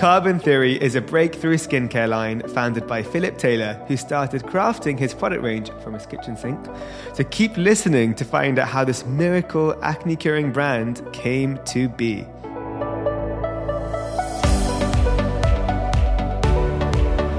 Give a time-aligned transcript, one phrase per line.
[0.00, 5.12] Carbon Theory is a breakthrough skincare line founded by Philip Taylor, who started crafting his
[5.12, 6.58] product range from his kitchen sink.
[7.12, 12.24] So keep listening to find out how this miracle acne curing brand came to be.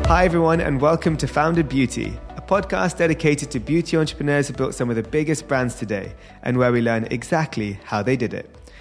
[0.06, 4.76] Hi, everyone, and welcome to Founded Beauty, a podcast dedicated to beauty entrepreneurs who built
[4.76, 8.61] some of the biggest brands today and where we learn exactly how they did it.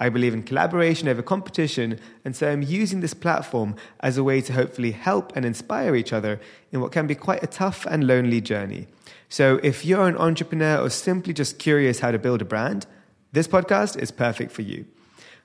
[0.00, 4.40] I believe in collaboration over competition, and so I'm using this platform as a way
[4.42, 8.06] to hopefully help and inspire each other in what can be quite a tough and
[8.06, 8.86] lonely journey.
[9.28, 12.86] So if you're an entrepreneur or simply just curious how to build a brand,
[13.32, 14.86] this podcast is perfect for you.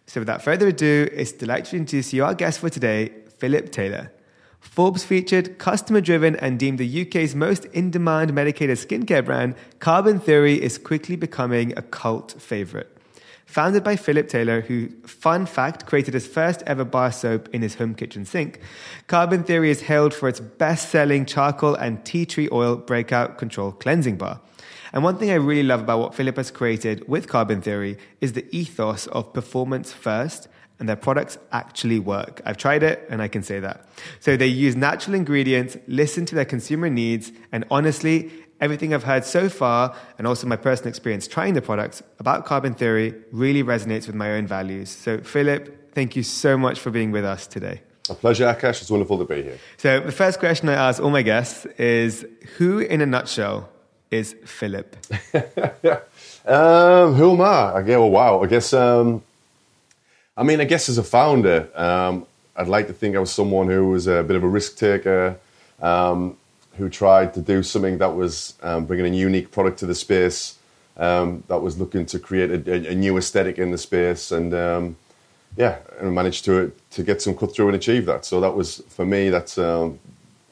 [0.05, 4.11] So without further ado, it's delightful to introduce you our guest for today, Philip Taylor.
[4.59, 10.19] Forbes featured customer driven and deemed the UK's most in demand medicated skincare brand, Carbon
[10.19, 12.92] Theory is quickly becoming a cult favorite.
[13.53, 17.75] Founded by Philip Taylor, who, fun fact, created his first ever bar soap in his
[17.75, 18.59] home kitchen sink,
[19.05, 23.71] Carbon Theory is hailed for its best selling charcoal and tea tree oil breakout control
[23.71, 24.41] cleansing bar.
[24.91, 28.33] And one thing I really love about what Philip has created with Carbon Theory is
[28.33, 30.47] the ethos of performance first
[30.79, 32.41] and their products actually work.
[32.45, 33.87] I've tried it and I can say that.
[34.19, 38.31] So they use natural ingredients, listen to their consumer needs, and honestly,
[38.63, 42.73] everything I've heard so far, and also my personal experience trying the products about carbon
[42.73, 44.89] theory, really resonates with my own values.
[44.89, 47.81] So, Philip, thank you so much for being with us today.
[48.09, 48.81] A pleasure, Akash.
[48.81, 49.59] It's wonderful to be here.
[49.77, 52.25] So, the first question I ask all my guests is
[52.57, 53.69] Who, in a nutshell,
[54.09, 54.95] is Philip?
[56.45, 57.73] um, who am I?
[57.75, 58.43] I guess, oh, wow.
[58.43, 59.23] I guess um,
[60.35, 62.25] I mean, I guess as a founder, um,
[62.55, 65.37] I'd like to think I was someone who was a bit of a risk taker,
[65.81, 66.37] um,
[66.77, 70.57] who tried to do something that was um, bringing a unique product to the space,
[70.97, 74.95] um, that was looking to create a, a, new aesthetic in the space, and um,
[75.57, 78.25] yeah, and managed to to get some cut through and achieve that.
[78.25, 79.29] So that was for me.
[79.29, 79.99] That's um,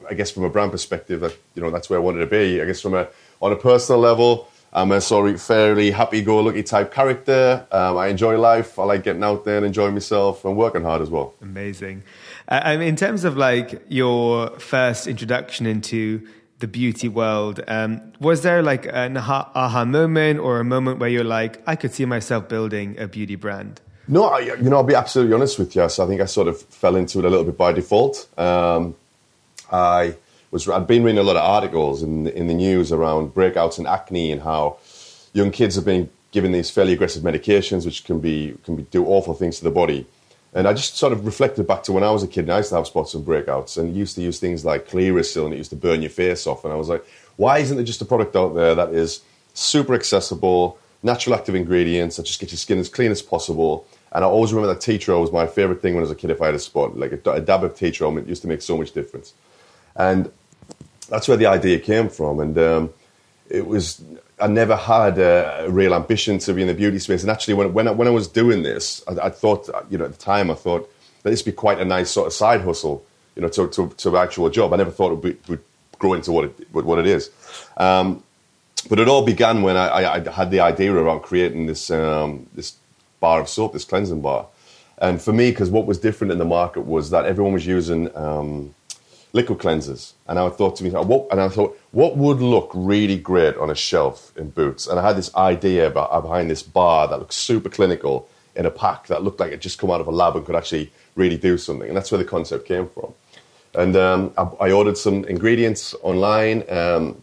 [0.08, 2.60] I guess from a brand perspective, that you know that's where I wanted to be.
[2.60, 3.08] I guess from a
[3.40, 4.48] on a personal level.
[4.74, 7.66] I'm a sort of fairly happy-go-lucky type character.
[7.70, 8.78] Um, I enjoy life.
[8.78, 11.34] I like getting out there and enjoying myself and working hard as well.
[11.42, 12.04] Amazing.
[12.52, 16.26] I mean, in terms of like your first introduction into
[16.58, 21.08] the beauty world, um, was there like an aha, aha moment or a moment where
[21.08, 23.80] you're like, I could see myself building a beauty brand?
[24.06, 25.88] No, I, you know, I'll be absolutely honest with you.
[25.88, 28.28] So I think I sort of fell into it a little bit by default.
[28.38, 28.96] Um,
[29.70, 30.16] I
[30.50, 33.86] was I'd been reading a lot of articles in in the news around breakouts and
[33.86, 34.76] acne and how
[35.32, 39.06] young kids are being given these fairly aggressive medications which can be can be, do
[39.06, 40.06] awful things to the body.
[40.54, 42.58] And I just sort of reflected back to when I was a kid and I
[42.58, 45.56] used to have spots and breakouts and used to use things like Clearasil and it
[45.56, 46.64] used to burn your face off.
[46.64, 47.04] And I was like,
[47.36, 49.22] why isn't there just a product out there that is
[49.54, 53.86] super accessible, natural active ingredients that just get your skin as clean as possible?
[54.12, 56.14] And I always remember that tea tree was my favorite thing when I was a
[56.14, 56.98] kid if I had a spot.
[56.98, 59.32] Like a, a dab of tea tree it used to make so much difference.
[59.96, 60.30] And
[61.08, 62.40] that's where the idea came from.
[62.40, 62.94] And um,
[63.48, 64.02] it was,
[64.42, 67.22] I never had a, real ambition to be in the beauty space.
[67.22, 70.04] And actually, when, when, I, when I was doing this, I, I, thought, you know,
[70.04, 70.90] at the time, I thought
[71.22, 73.04] that this would be quite a nice sort of side hustle,
[73.36, 74.72] you know, to, to, to actual job.
[74.72, 75.64] I never thought it would, would
[75.98, 77.30] grow into what it, what it is.
[77.76, 78.22] Um,
[78.90, 82.48] but it all began when I, I, I, had the idea around creating this, um,
[82.54, 82.76] this
[83.20, 84.46] bar of soap, this cleansing bar.
[84.98, 88.14] And for me, because what was different in the market was that everyone was using
[88.16, 88.74] um,
[89.32, 90.12] liquid cleansers.
[90.26, 93.70] And I thought to myself, what, and I thought, what would look really great on
[93.70, 94.86] a shelf in Boots?
[94.86, 98.66] And I had this idea about uh, behind this bar that looked super clinical in
[98.66, 100.92] a pack that looked like it just come out of a lab and could actually
[101.14, 101.88] really do something.
[101.88, 103.14] And that's where the concept came from.
[103.74, 107.22] And um, I, I, ordered some ingredients online, um,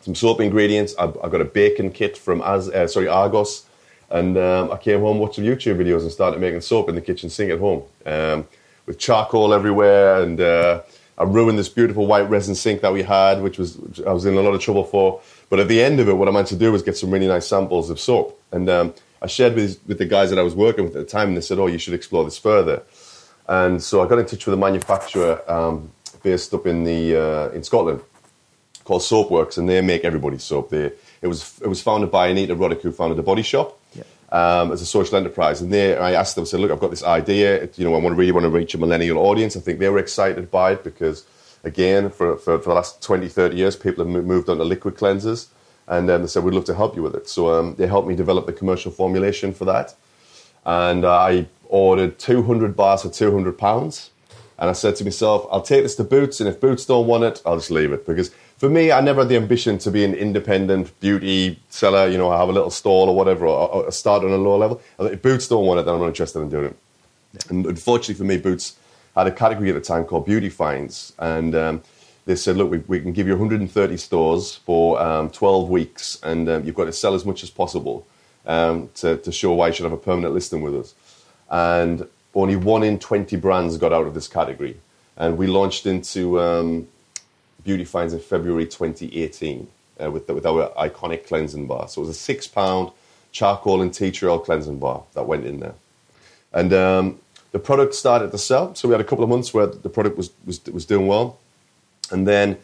[0.00, 0.94] some soap ingredients.
[0.98, 3.66] I, I, got a bacon kit from As, uh, sorry Argos,
[4.08, 7.02] and um, I came home, watched some YouTube videos, and started making soap in the
[7.02, 8.48] kitchen sink at home um,
[8.86, 10.22] with charcoal everywhere.
[10.22, 10.80] And uh,
[11.18, 14.24] I ruined this beautiful white resin sink that we had, which was which I was
[14.24, 15.20] in a lot of trouble for.
[15.50, 17.28] But at the end of it, what I managed to do was get some really
[17.28, 20.54] nice samples of soap, and um, I shared with with the guys that I was
[20.54, 22.82] working with at the time, and they said, "Oh, you should explore this further."
[23.48, 25.90] And so I got in touch with a manufacturer um,
[26.22, 28.00] based up in the uh, in Scotland
[28.84, 30.70] called Soapworks, and they make everybody's soap.
[30.70, 33.78] They, it was it was founded by Anita Roddick, who founded the Body Shop.
[34.32, 36.88] Um, as a social enterprise, and there, I asked them, I said, "Look, I've got
[36.90, 37.68] this idea.
[37.76, 39.58] You know, I want to really want to reach a millennial audience.
[39.58, 41.26] I think they were excited by it because,
[41.64, 44.96] again, for, for, for the last 20, 30 years, people have moved on to liquid
[44.96, 45.48] cleansers,
[45.86, 47.28] and um, they said we'd love to help you with it.
[47.28, 49.94] So um, they helped me develop the commercial formulation for that,
[50.64, 54.12] and uh, I ordered 200 bars for 200 pounds.
[54.58, 57.24] And I said to myself, I'll take this to Boots, and if Boots don't want
[57.24, 58.06] it, I'll just leave it.
[58.06, 58.30] Because
[58.62, 62.30] for me, I never had the ambition to be an independent beauty seller, you know,
[62.30, 64.80] I have a little stall or whatever, or, or start on a lower level.
[65.00, 66.76] If Boots don't want it, then I'm not interested in doing it.
[67.32, 67.40] Yeah.
[67.48, 68.76] And unfortunately for me, Boots
[69.16, 71.12] had a category at the time called Beauty Finds.
[71.18, 71.82] And um,
[72.24, 76.48] they said, look, we, we, can give you 130 stores for um, 12 weeks, and
[76.48, 78.06] um, you've got to sell as much as possible
[78.46, 80.94] um, to, to show why you should have a permanent listing with us
[81.50, 84.76] and only one in 20 brands got out of this category.
[85.16, 86.86] And we launched into um,
[87.64, 89.68] Beauty Finds in February 2018
[90.02, 91.88] uh, with, the, with our iconic cleansing bar.
[91.88, 92.90] So it was a six pound
[93.30, 95.74] charcoal and tea tree oil cleansing bar that went in there.
[96.52, 97.20] And um,
[97.52, 98.74] the product started to sell.
[98.74, 101.38] So we had a couple of months where the product was, was, was doing well.
[102.10, 102.58] And then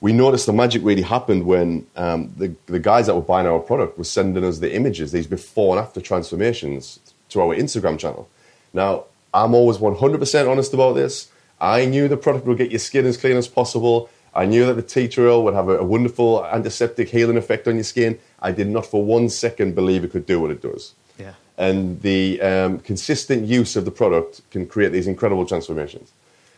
[0.00, 3.58] we noticed the magic really happened when um, the, the guys that were buying our
[3.58, 7.00] product were sending us the images, these before and after transformations
[7.30, 8.28] to our Instagram channel.
[8.72, 9.04] Now,
[9.34, 11.30] I'm always 100% honest about this.
[11.60, 14.08] I knew the product would get your skin as clean as possible.
[14.38, 17.66] I knew that the tea tree oil would have a, a, wonderful antiseptic healing effect
[17.66, 18.20] on your skin.
[18.40, 20.94] I did not for one second believe it could do what it does.
[21.18, 21.34] Yeah.
[21.56, 26.12] And the um, consistent use of the product can create these incredible transformations.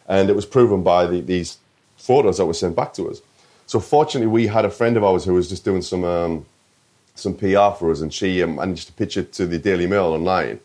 [0.07, 1.57] And it was proven by the, these
[1.97, 3.23] photos that were sent back to us.
[3.67, 6.45] So fortunately, we had a friend of ours who was just doing some um,
[7.15, 10.07] some PR for us, and she um, managed to pitch it to the Daily Mail
[10.07, 10.61] online.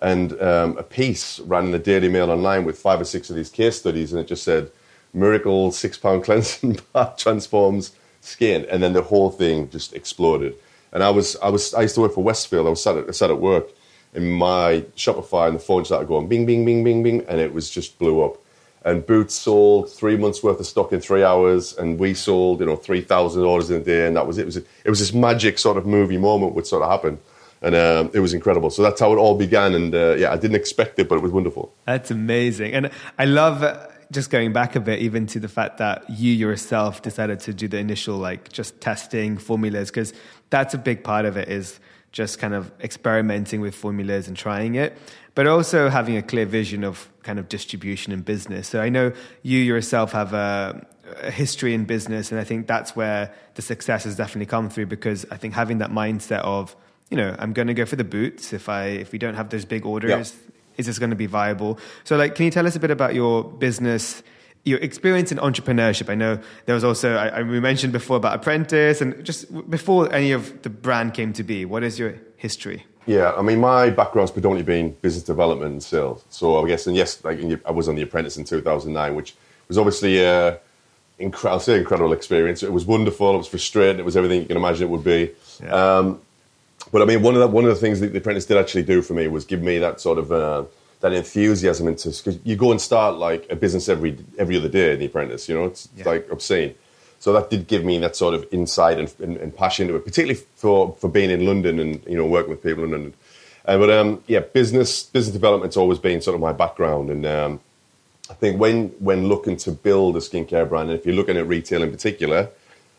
[0.00, 3.36] And um, a piece ran in the Daily Mail online with five or six of
[3.36, 4.70] these case studies, and it just said,
[5.12, 6.80] "Miracle six pound cleansing
[7.16, 10.54] transforms skin," and then the whole thing just exploded.
[10.92, 12.66] And I was, I was, I used to work for Westfield.
[12.66, 13.70] I was sat at, sat at work,
[14.14, 17.52] in my Shopify, and the phone started going bing, bing, bing, bing, bing, and it
[17.52, 18.36] was just blew up.
[18.84, 22.66] And Boots sold three months worth of stock in three hours, and we sold, you
[22.66, 24.42] know, three thousand orders in a day, and that was it.
[24.42, 27.18] It was, it was this magic sort of movie moment which sort of happened,
[27.62, 28.70] and um, it was incredible.
[28.70, 31.22] So that's how it all began, and uh, yeah, I didn't expect it, but it
[31.22, 31.72] was wonderful.
[31.86, 33.88] That's amazing, and I love.
[34.12, 37.66] Just going back a bit, even to the fact that you yourself decided to do
[37.66, 40.12] the initial, like, just testing formulas, because
[40.50, 41.48] that's a big part of it.
[41.48, 41.80] Is
[42.12, 44.96] just kind of experimenting with formulas and trying it,
[45.34, 48.68] but also having a clear vision of kind of distribution and business.
[48.68, 49.12] So I know
[49.42, 50.86] you yourself have a,
[51.22, 54.86] a history in business, and I think that's where the success has definitely come through
[54.86, 56.76] because I think having that mindset of,
[57.08, 59.48] you know, I'm going to go for the boots if I if we don't have
[59.48, 60.34] those big orders.
[60.76, 61.78] Is this going to be viable?
[62.04, 64.22] So, like, can you tell us a bit about your business
[64.64, 66.08] your experience in entrepreneurship.
[66.08, 70.12] I know there was also, I, I, we mentioned before about Apprentice and just before
[70.12, 72.86] any of the brand came to be, what is your history?
[73.06, 76.24] Yeah, I mean, my background's predominantly been business development and sales.
[76.30, 79.34] So I guess, and yes, like I was on The Apprentice in 2009, which
[79.66, 80.60] was obviously a,
[81.18, 82.62] incre- I'll say incredible experience.
[82.62, 83.34] It was wonderful.
[83.34, 83.98] It was frustrating.
[83.98, 85.32] It was everything you can imagine it would be.
[85.60, 85.96] Yeah.
[85.98, 86.20] Um,
[86.92, 88.84] but I mean, one of the, one of the things that The Apprentice did actually
[88.84, 90.64] do for me was give me that sort of uh,
[91.02, 94.92] that enthusiasm into because you go and start like a business every every other day
[94.94, 95.64] in the apprentice you know?
[95.66, 96.04] It's yeah.
[96.08, 96.74] like obscene.
[97.18, 100.04] So that did give me that sort of insight and, and, and, passion to it
[100.04, 103.14] particularly for for being in london and you know working with people in london.
[103.64, 107.10] Uh, but um, yeah business business development's always been sort of my background.
[107.10, 107.60] And um,
[108.30, 111.48] i think when when looking to build a skincare brand and if you're looking at
[111.48, 112.48] retail in particular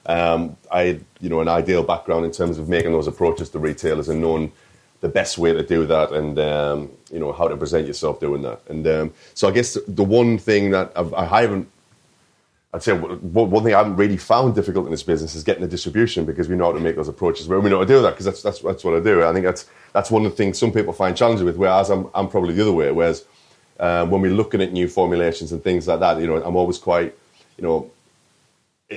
[0.06, 3.60] um, I had, you know, an ideal background in terms of making those approaches to
[3.60, 4.52] retailers and knowing
[5.02, 8.42] the best way to do that and um, you know how to present yourself doing
[8.42, 8.62] that.
[8.70, 11.70] And um, so I guess the one thing that I've, I haven't
[12.74, 15.68] I'd say one thing I haven't really found difficult in this business is getting the
[15.68, 17.48] distribution because we know how to make those approaches.
[17.48, 19.24] But we know how to do that because that's, that's, that's what I do.
[19.24, 22.10] I think that's that's one of the things some people find challenging with whereas I'm,
[22.16, 22.92] I'm probably the other way.
[22.92, 23.26] Whereas
[23.80, 26.80] uh, when we're looking at new formulations and things like that you know I'm always
[26.80, 27.16] quite
[27.58, 27.92] you know,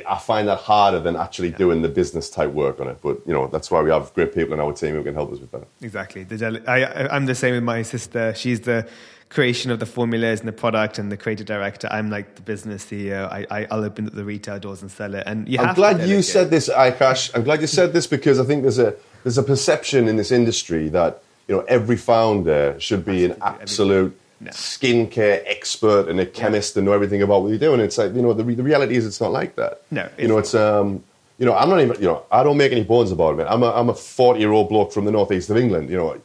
[0.04, 1.58] I find that harder than actually yeah.
[1.58, 2.98] doing the business type work on it.
[3.02, 5.32] But you know, that's why we have great people in our team who can help
[5.32, 5.66] us with that.
[5.80, 6.24] Exactly.
[6.24, 8.34] The I, I'm the same with my sister.
[8.34, 8.88] She's the
[9.28, 11.88] creation of the formulas and the product and the creative director.
[11.90, 13.30] I'm like the business CEO.
[13.30, 15.24] I, I will open up the retail doors and sell it.
[15.26, 17.30] And you I'm glad you said this, Akash.
[17.34, 20.30] I'm glad you said this because I think there's a there's a perception in this
[20.30, 24.50] industry that you know every founder should be an absolute no.
[24.50, 27.72] skincare expert and a chemist and know everything about what you do.
[27.72, 29.82] And it's like, you know, the, the reality is it's not like that.
[29.90, 30.08] No.
[30.18, 31.02] You know, it's, um,
[31.38, 33.46] you know, I'm not even, you know, I don't make any bones about it.
[33.48, 36.20] I'm a, I'm a 40 year old bloke from the northeast of England, you know,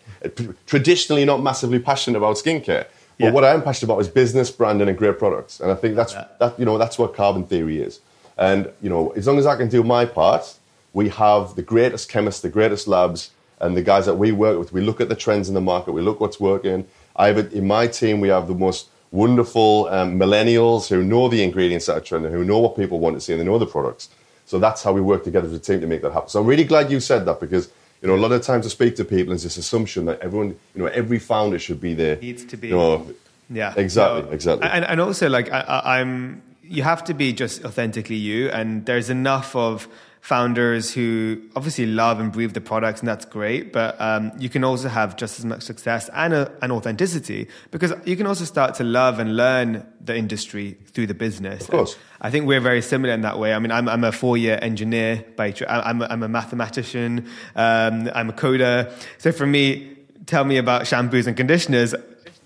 [0.66, 2.86] traditionally not massively passionate about skincare.
[3.18, 3.32] But yeah.
[3.32, 5.60] what I am passionate about is business, branding, and great products.
[5.60, 6.28] And I think that's, yeah.
[6.40, 8.00] that, you know, that's what carbon theory is.
[8.38, 10.58] And, you know, as long as I can do my part,
[10.94, 14.74] we have the greatest chemists, the greatest labs, and the guys that we work with.
[14.74, 17.50] We look at the trends in the market, we look what's working, I have a,
[17.52, 21.98] in my team, we have the most wonderful um, millennials who know the ingredients that
[21.98, 24.10] are trending, who know what people want to see, and they know the products.
[24.46, 26.30] So that's how we work together as a team to make that happen.
[26.30, 27.70] So I'm really glad you said that because
[28.02, 30.20] you know a lot of times I speak to people, and there's this assumption that
[30.22, 32.18] everyone, you know, every founder should be there.
[32.18, 32.70] Needs to be.
[32.70, 33.08] You know,
[33.50, 33.74] yeah.
[33.76, 34.24] Exactly.
[34.24, 34.68] No, exactly.
[34.70, 39.10] And, and also, like I, I'm, you have to be just authentically you, and there's
[39.10, 39.88] enough of
[40.22, 43.74] founders who obviously love and breathe the products, and that's great.
[43.74, 47.92] But um, you can also have just as much success and a, an authenticity because
[48.06, 51.64] you can also start to love and learn the industry through the business.
[51.64, 51.94] Of course.
[51.96, 53.54] And I think we're very similar in that way.
[53.54, 58.30] I mean, I'm, I'm a four year engineer by I'm, I'm a mathematician, um, I'm
[58.30, 58.94] a coder.
[59.18, 59.98] So for me,
[60.28, 61.96] tell me about shampoos and conditioners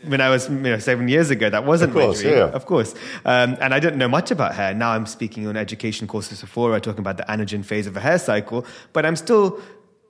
[0.08, 1.50] when I was you know, seven years ago.
[1.50, 2.46] That wasn't of course, my dream, yeah.
[2.46, 2.94] of course.
[3.26, 4.74] Um, and I didn't know much about hair.
[4.74, 8.20] Now I'm speaking on education courses before, talking about the anagen phase of a hair
[8.20, 8.66] cycle.
[8.94, 9.60] But I'm still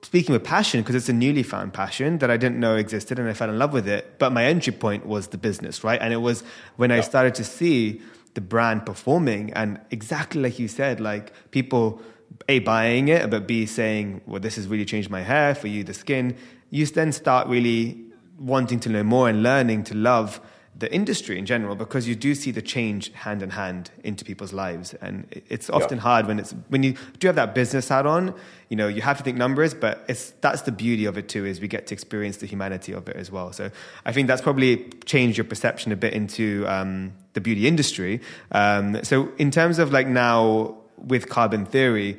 [0.02, 3.28] speaking with passion because it's a newly found passion that I didn't know existed, and
[3.28, 4.18] I fell in love with it.
[4.18, 6.00] But my entry point was the business, right?
[6.00, 6.44] And it was
[6.76, 6.96] when yeah.
[6.96, 8.00] I started to see
[8.34, 12.00] the brand performing, and exactly like you said, like people.
[12.48, 15.84] A, buying it, but B, saying, well, this has really changed my hair, for you,
[15.84, 16.36] the skin.
[16.70, 18.05] You then start really
[18.38, 20.40] wanting to know more and learning to love
[20.78, 24.52] the industry in general because you do see the change hand in hand into people's
[24.52, 24.92] lives.
[24.94, 26.02] And it's often yeah.
[26.02, 28.34] hard when it's when you do have that business hat on
[28.68, 31.46] you know you have to think numbers but it's that's the beauty of it too
[31.46, 33.52] is we get to experience the humanity of it as well.
[33.52, 33.70] So
[34.04, 38.20] i think that's probably changed your perception a bit into um, the beauty industry.
[38.52, 42.18] Um, so in terms of like now with carbon theory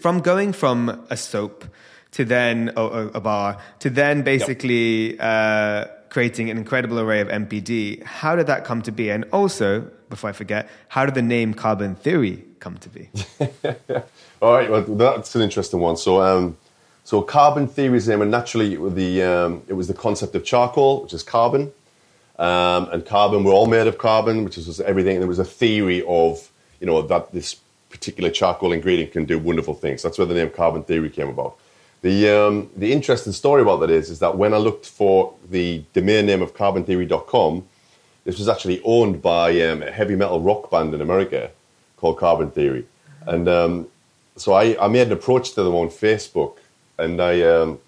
[0.00, 1.64] from going from a soap
[2.12, 5.20] to then oh, a bar to then basically yep.
[5.20, 8.02] uh, creating an incredible array of NPD.
[8.02, 9.10] How did that come to be?
[9.10, 13.08] And also, before I forget, how did the name Carbon Theory come to be?
[14.42, 15.96] All right, well, that's an interesting one.
[15.96, 16.56] So, um,
[17.04, 21.14] so Carbon Theory's name, and naturally, the um, it was the concept of charcoal, which
[21.14, 21.72] is carbon,
[22.38, 23.44] um, and carbon.
[23.44, 25.18] We're all made of carbon, which is everything.
[25.18, 26.50] There was a theory of
[26.80, 27.56] you know that this
[27.88, 30.02] particular charcoal ingredient can do wonderful things.
[30.02, 31.56] That's where the name Carbon Theory came about.
[32.02, 35.84] The, um, the interesting story about that is, is that when I looked for the
[35.92, 37.66] domain name of carbontheory.com,
[38.24, 41.50] this was actually owned by um, a heavy metal rock band in America
[41.96, 42.86] called Carbon Theory.
[43.26, 43.88] And um,
[44.36, 46.56] so I, I, made an approach to them on Facebook,
[46.98, 47.78] and I, um,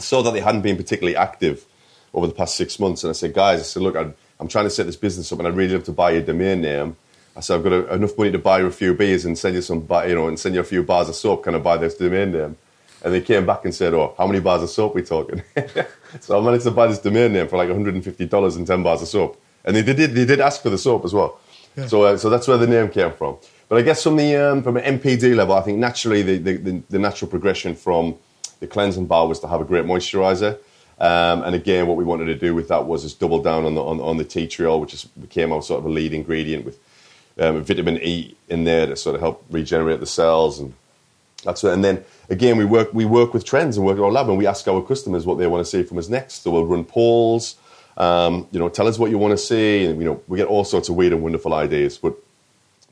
[0.00, 1.64] saw that they hadn't been particularly active
[2.12, 3.04] over the past six months.
[3.04, 5.38] And I said, guys, I said, look, I'm, I'm trying to set this business up,
[5.38, 6.96] and I'd really love to buy a domain name.
[7.36, 9.54] I said, I've got a, enough money to buy you a few beers and send
[9.54, 11.44] you some, you know, and send you a few bars of soap.
[11.44, 12.56] Can I buy this domain name?
[13.04, 15.42] And they came back and said, "Oh, how many bars of soap we talking?"
[16.20, 19.02] so I managed to buy this domain name for like 150 dollars and 10 bars
[19.02, 21.38] of soap, and they did they did ask for the soap as well.
[21.76, 21.86] Yeah.
[21.86, 23.36] So uh, so that's where the name came from.
[23.68, 26.82] But I guess from the um, from an NPD level, I think naturally the, the,
[26.88, 28.16] the, natural progression from
[28.60, 30.58] the cleansing bar was to have a great moisturizer.
[30.98, 33.74] Um, and again, what we wanted to do with that was just double down on
[33.74, 36.64] the on, on the tea tree which is, became our sort of a lead ingredient
[36.64, 36.78] with
[37.38, 40.72] um, vitamin E in there to sort of help regenerate the cells and
[41.44, 44.38] that's and then again, we work we work with trends and work our lab, and
[44.38, 46.42] we ask our customers what they want to see from us next.
[46.42, 47.56] So we'll run polls.
[47.96, 50.48] Um, you know, tell us what you want to see, and you know, we get
[50.48, 51.98] all sorts of weird and wonderful ideas.
[51.98, 52.16] But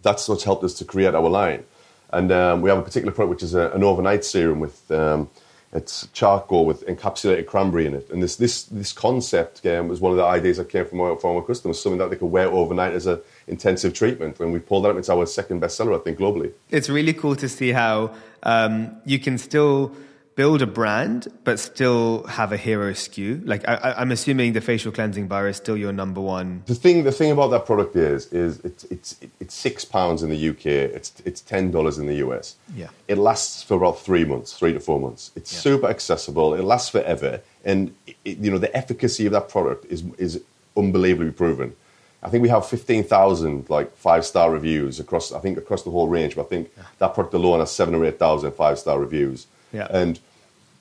[0.03, 1.65] that's what's helped us to create our line.
[2.11, 5.31] And um, we have a particular product which is a, an overnight serum with um,
[5.73, 8.11] it's charcoal with encapsulated cranberry in it.
[8.11, 11.19] And this this this concept um, was one of the ideas that came from our,
[11.25, 14.39] our customers, something that they could wear overnight as a intensive treatment.
[14.39, 16.53] When we pulled that up, it's our second bestseller, I think, globally.
[16.71, 19.95] It's really cool to see how um, you can still
[20.35, 24.91] build a brand but still have a hero SKU Like I, am assuming the facial
[24.93, 26.63] cleansing bar is still your number one.
[26.67, 30.31] The thing, the thing about that product is, is it's it's it's six pounds in
[30.31, 30.67] the UK.
[30.67, 32.57] It's it's ten dollars in the US.
[32.75, 32.89] Yeah.
[33.09, 35.31] It lasts for about three months, three to four months.
[35.37, 35.61] It's yeah.
[35.61, 36.55] super accessible.
[36.55, 40.41] It lasts forever, and it, you know the efficacy of that product is is
[40.77, 41.75] unbelievably proven.
[42.23, 46.09] I think we have 15,000 like five star reviews across, I think across the whole
[46.09, 49.47] range, but I think that product alone has seven or 8,000 five star reviews.
[49.73, 49.89] Yeah.
[49.91, 50.21] And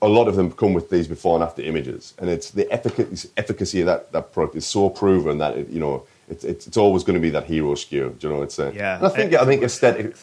[0.01, 2.13] a lot of them come with these before and after images.
[2.19, 5.79] And it's the efficacy, efficacy of that, that product is so proven that, it, you
[5.79, 8.17] know, it's, it's, it's always going to be that hero SKU.
[8.19, 8.97] Do you know, it's a, Yeah.
[8.97, 10.15] And I think, I think aesthetic,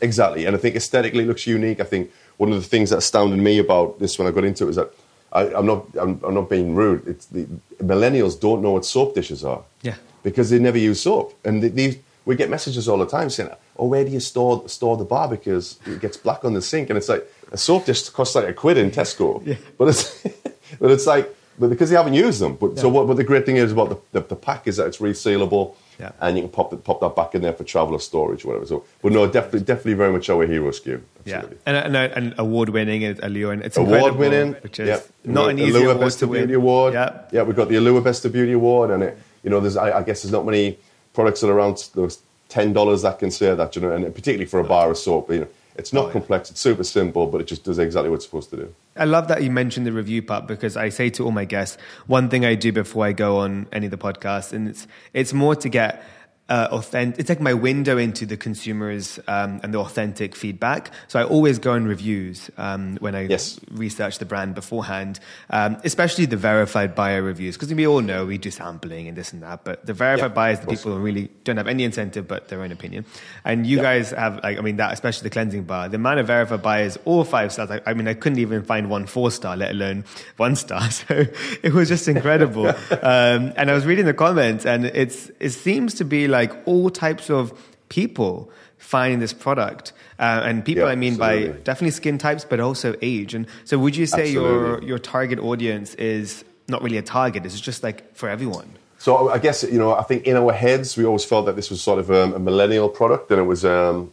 [0.00, 0.46] exactly.
[0.46, 1.80] And I think aesthetically looks unique.
[1.80, 4.66] I think one of the things that astounded me about this when I got into
[4.66, 4.92] it is that
[5.32, 7.06] I, I'm not, I'm, I'm not being rude.
[7.06, 7.46] It's the
[7.82, 9.94] millennials don't know what soap dishes are Yeah.
[10.22, 11.34] because they never use soap.
[11.44, 14.68] And th- these, we get messages all the time saying, "Oh, where do you store
[14.68, 17.86] store the bar because it gets black on the sink?" And it's like a soap
[17.86, 19.54] dish costs like a quid in Tesco, yeah.
[19.78, 20.22] but it's
[20.80, 22.56] but it's like but because they haven't used them.
[22.56, 23.06] But so what?
[23.06, 25.74] But the great thing is about the, the, the pack is that it's resealable.
[26.00, 26.12] Yeah.
[26.20, 28.66] And you can pop, the, pop that back in there for traveller storage or whatever.
[28.66, 31.02] So, but no, definitely, definitely very much our hero SKU.
[31.26, 34.88] Yeah, and, and, and award winning at uh, Allure, and it's award winning, which is
[34.88, 35.00] yeah.
[35.24, 36.40] not an easy Allure award Best to of win.
[36.40, 36.94] Beauty Award.
[36.94, 39.76] Yeah, yeah, we've got the Allure Best of Beauty Award, and it, you know, there's
[39.76, 40.78] I, I guess there's not many
[41.12, 44.46] products that are around those ten dollars that can say that, you know, and particularly
[44.46, 45.48] for a bar of soap, you know,
[45.80, 46.12] it's not Oh, yeah.
[46.12, 48.74] complex, it's super simple, but it just does exactly what it's supposed to do.
[48.96, 51.76] I love that you mentioned the review part because I say to all my guests
[52.06, 55.32] one thing I do before I go on any of the podcasts, and it's it's
[55.32, 56.02] more to get.
[56.50, 57.20] Uh, authentic.
[57.20, 60.90] It's like my window into the consumers um, and the authentic feedback.
[61.06, 63.60] So I always go on reviews um, when I Yes.
[63.70, 68.36] research the brand beforehand, um, especially the verified buyer reviews, because we all know we
[68.36, 69.62] do sampling and this and that.
[69.62, 72.62] But the verified Yeah, buyers, the people who really don't have any incentive but their
[72.64, 73.04] own opinion.
[73.44, 73.82] And you Yeah.
[73.84, 76.98] guys have, like, I mean, that especially the cleansing bar, the amount of verified buyers,
[77.04, 77.70] all five stars.
[77.70, 80.02] I, I mean, I couldn't even find one four star, let alone
[80.36, 80.82] one star.
[80.90, 81.14] So
[81.62, 82.66] it was just incredible.
[83.12, 86.90] um, and I was reading the comments, and it's it seems to be like all
[86.90, 87.52] types of
[87.88, 89.92] people finding this product.
[90.18, 93.34] Uh, and people, Yeah, I mean, by definitely skin types, but also age.
[93.34, 94.88] And so, would you say your Absolutely.
[94.88, 97.46] your target audience is not really a target?
[97.46, 98.68] It's just like for everyone.
[98.98, 101.70] So I guess you know, I think in our heads we always felt that this
[101.70, 104.12] was sort of um, a millennial product, and it was, um,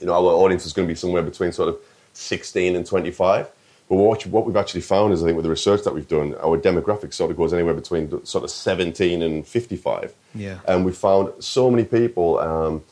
[0.00, 1.76] you know, our audience was going to be somewhere between sort of
[2.12, 3.50] sixteen and twenty-five.
[3.88, 6.34] But what, what we've actually found is, I think, with the research that we've done,
[6.42, 10.12] our demographic sort of goes anywhere between sort of seventeen and fifty-five.
[10.34, 10.58] Yeah.
[10.66, 12.82] And we found so many people um,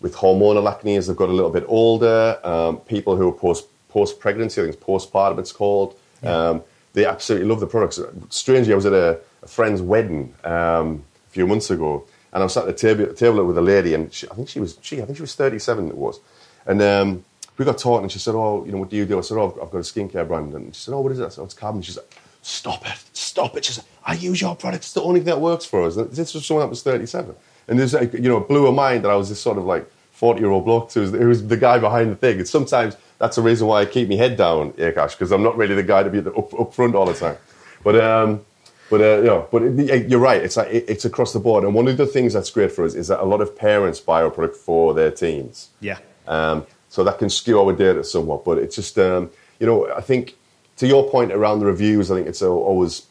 [0.00, 3.66] with hormonal acne as they've got a little bit older, um, people who are post
[3.90, 5.94] post pregnancy, I think it's postpartum it's called.
[6.22, 6.62] Um,
[6.94, 8.00] they absolutely love the products.
[8.30, 12.44] Strangely, I was at a, a friend's wedding um, a few months ago, and I
[12.44, 14.78] was sat at the table, table with a lady, and she, I think she was
[14.80, 15.88] she I think she was thirty seven.
[15.88, 16.20] It was,
[16.64, 16.80] and.
[16.80, 17.24] Um,
[17.58, 19.36] we got talking, and she said, "Oh, you know, what do you do?" I said,
[19.36, 21.42] "Oh, I've, got a skincare brand." And she said, "Oh, what is it?" I said,
[21.42, 22.04] "Oh, it's Carbon." She said,
[22.40, 24.84] "Stop it, stop it!" She said, "I use your product.
[24.84, 27.34] It's the only thing that works for us." And This was someone that was thirty-seven,
[27.66, 29.64] and there's like, you know, it blew her mind that I was this sort of
[29.64, 32.38] like forty-year-old bloke who was, who was the guy behind the thing.
[32.38, 35.56] And sometimes that's the reason why I keep my head down, Akash, because I'm not
[35.56, 37.36] really the guy to be at the up, up front all the time.
[37.82, 38.44] But um,
[38.90, 40.42] but uh, you know, but it, you're right.
[40.42, 41.64] It's like it, it's across the board.
[41.64, 44.00] And one of the things that's great for us is that a lot of parents
[44.00, 45.70] buy our product for their teens.
[45.80, 45.98] Yeah.
[46.26, 48.44] Um, so that can skew our data somewhat.
[48.44, 50.36] But it's just, um, you know, I think
[50.76, 53.06] to your point around the reviews, I think it's always,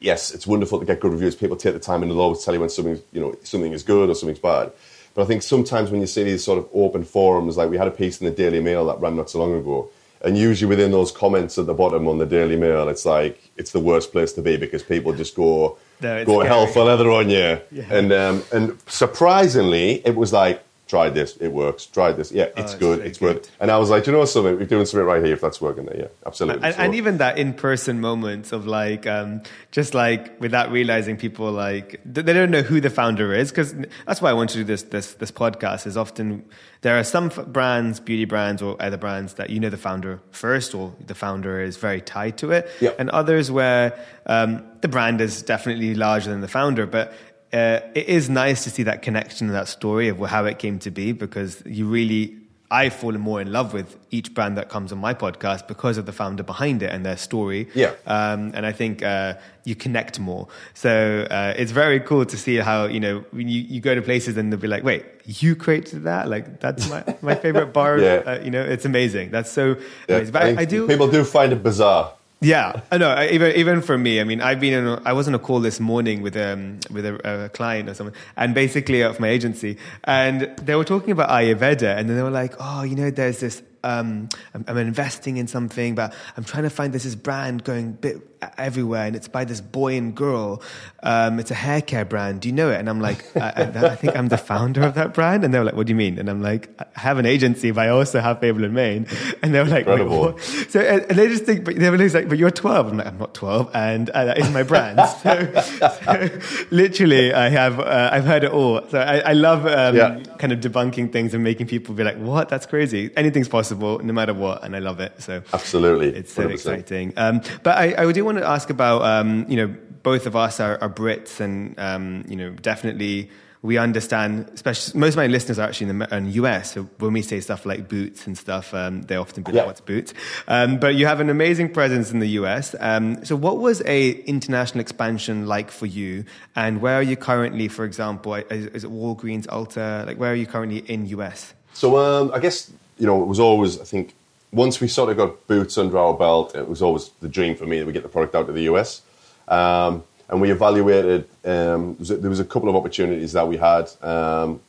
[0.00, 1.34] yes, it's wonderful to get good reviews.
[1.34, 3.82] People take the time and they'll always tell you when something, you know, something is
[3.82, 4.72] good or something's bad.
[5.14, 7.86] But I think sometimes when you see these sort of open forums, like we had
[7.88, 9.90] a piece in the Daily Mail that ran not so long ago,
[10.24, 13.72] and usually within those comments at the bottom on the Daily Mail, it's like it's
[13.72, 16.46] the worst place to be because people just go No, go scary.
[16.48, 17.60] hell for leather on you.
[17.70, 17.84] Yeah.
[17.90, 21.86] And um, and surprisingly, it was like try this, it works.
[21.86, 23.36] Try this, yeah, it's Oh, good, it's good.
[23.42, 23.48] good.
[23.60, 25.86] And I was like, you know something, we're doing something right here if that's working
[25.86, 25.98] there.
[26.04, 26.62] Yeah, absolutely.
[26.66, 29.40] And, So- and even that in-person moments of like, um,
[29.78, 33.74] just like without realizing people like they don't know who the founder is because
[34.06, 35.86] that's why I want to do this this this podcast.
[35.86, 36.44] Is often
[36.82, 40.74] there are some brands, beauty brands or other brands that you know the founder first
[40.74, 42.96] or the founder is very tied to it, Yep.
[43.00, 43.84] and others where
[44.26, 44.50] um,
[44.82, 47.06] the brand is definitely larger than the founder, but.
[47.52, 50.78] Uh, it is nice to see that connection and that story of how it came
[50.78, 54.92] to be because you really I've fallen more in love with each brand that comes
[54.92, 57.68] on my podcast because of the founder behind it and their story.
[57.74, 57.92] Yeah.
[58.06, 59.34] Um, and I think uh,
[59.64, 60.48] you connect more.
[60.72, 64.00] So uh, it's very cool to see how, you know, when you, you go to
[64.00, 66.30] places and they'll be like, wait, you created that?
[66.30, 67.92] Like, that's my, my favorite bar.
[68.02, 68.22] Yeah.
[68.24, 69.30] Uh, you know, it's amazing.
[69.30, 69.76] That's so
[70.08, 70.32] yeah, amazing.
[70.32, 70.86] But I, think I do.
[70.88, 72.14] People do find it bizarre.
[72.42, 73.22] Yeah, I know.
[73.22, 74.86] Even even for me, I mean, I've been in.
[74.86, 77.94] A, I was on a call this morning with um with a, a client or
[77.94, 82.22] someone, and basically of my agency, and they were talking about Ayurveda, and then they
[82.22, 83.62] were like, "Oh, you know, there's this.
[83.84, 87.92] Um, I'm, I'm investing in something, but I'm trying to find this, this brand going
[87.92, 90.62] bit everywhere, and it's by this boy and girl.
[91.02, 92.40] Um, it's a hair care brand.
[92.40, 92.78] Do you know it?
[92.78, 95.44] And I'm like, I, I, I, think I'm the founder of that brand.
[95.44, 96.18] And they were like, What do you mean?
[96.18, 99.06] And I'm like, I have an agency, but I also have Fable and Mane.
[99.42, 100.38] And they were like, Incredible.
[100.68, 102.88] So and they just think, but they were like, But you're 12.
[102.88, 105.00] I'm like, I'm not 12, and uh, that is my brand.
[105.22, 105.62] so,
[106.04, 108.86] so, literally, I have uh, I've heard it all.
[108.88, 110.22] So I, I love um, yeah.
[110.38, 112.48] kind of debunking things and making people be like, What?
[112.48, 113.10] That's crazy.
[113.16, 114.62] Anything's possible, no matter what.
[114.62, 115.20] And I love it.
[115.20, 116.52] So absolutely, it's so 100%.
[116.52, 117.12] exciting.
[117.16, 120.60] Um, but I, I do want to ask about um, you know both of us
[120.60, 123.30] are, are Brits, and um, you know definitely
[123.62, 124.50] we understand.
[124.52, 126.72] Especially most of my listeners are actually in the in US.
[126.72, 129.80] So when we say stuff like boots and stuff, um, they often be like, "What's
[129.80, 130.12] boots?"
[130.48, 132.74] Um, but you have an amazing presence in the US.
[132.80, 136.24] Um, so what was a international expansion like for you?
[136.56, 137.68] And where are you currently?
[137.68, 140.06] For example, is, is it Walgreens, Ulta?
[140.06, 141.54] Like where are you currently in US?
[141.72, 144.14] So um, I guess you know it was always I think
[144.52, 147.66] once we sort of got boots under our belt, it was always the dream for
[147.66, 149.02] me that we get the product out to the US.
[149.48, 153.90] Um, and we evaluated, um, there was a couple of opportunities that we had.
[154.02, 154.60] Um,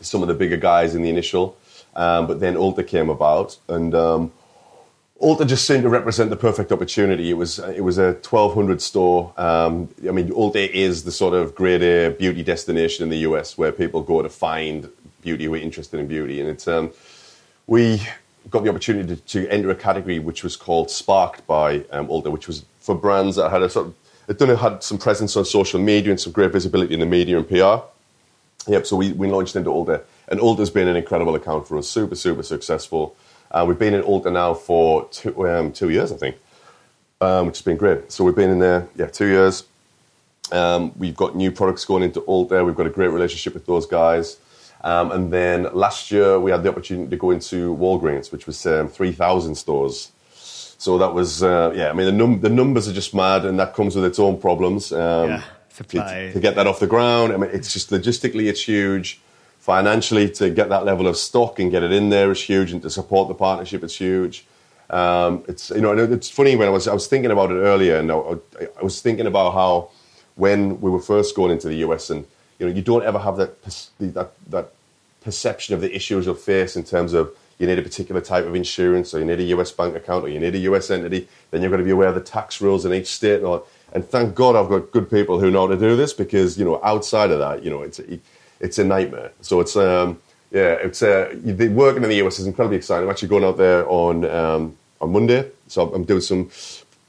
[0.00, 1.56] some of the bigger guys in the initial,
[1.94, 4.32] um, but then Ulta came about, and um,
[5.20, 7.30] Ulta just seemed to represent the perfect opportunity.
[7.30, 9.32] It was it was a 1200 store.
[9.36, 13.56] Um, I mean, Ulta is the sort of grade A beauty destination in the US
[13.56, 16.90] where people go to find beauty who are interested in beauty, and it's um,
[17.66, 18.02] we
[18.50, 22.30] got the opportunity to, to, enter a category which was called Sparked by um, Ulta,
[22.30, 23.94] which was for brands that had a sort of
[24.28, 27.38] it done had some presence on social media and some great visibility in the media
[27.38, 27.84] and PR.
[28.70, 31.88] Yep, so we, we launched into Ulta, and Ulta's been an incredible account for us,
[31.88, 33.16] super super successful.
[33.50, 36.36] Uh, we've been in Ulta now for two, um, two years, I think,
[37.20, 38.10] um, which has been great.
[38.10, 39.64] So we've been in there, yeah, two years.
[40.50, 42.64] Um, we've got new products going into Ulta.
[42.64, 44.38] We've got a great relationship with those guys.
[44.84, 48.66] Um, and then last year we had the opportunity to go into Walgreens, which was
[48.66, 50.12] um, 3,000 stores.
[50.34, 53.58] So that was, uh, yeah, I mean, the, num- the numbers are just mad and
[53.60, 54.92] that comes with its own problems.
[54.92, 55.42] Um, yeah.
[55.76, 59.20] To, to, get that off the ground, I mean, it's just logistically, it's huge.
[59.58, 62.72] Financially, to get that level of stock and get it in there is huge.
[62.72, 64.44] And to support the partnership, it's huge.
[64.90, 67.96] Um, it's, you know, it's funny when I was, I was thinking about it earlier
[67.96, 68.36] and I,
[68.78, 69.90] I was thinking about how
[70.34, 72.26] when we were first going into the US and
[72.62, 73.60] you know, you don't ever have that,
[73.98, 74.72] that, that
[75.20, 78.54] perception of the issues you'll face in terms of you need a particular type of
[78.54, 81.60] insurance or you need a US bank account or you need a US entity, then
[81.60, 83.42] you've got to be aware of the tax rules in each state.
[83.42, 83.60] And,
[83.92, 86.64] and thank God I've got good people who know how to do this because, you
[86.64, 88.00] know, outside of that, you know, it's,
[88.60, 89.32] it's a nightmare.
[89.40, 90.20] So it's, um,
[90.52, 91.34] yeah, it's, uh,
[91.72, 93.04] working in the US is incredibly exciting.
[93.08, 95.50] I'm actually going out there on, um, on Monday.
[95.66, 96.48] So I'm doing some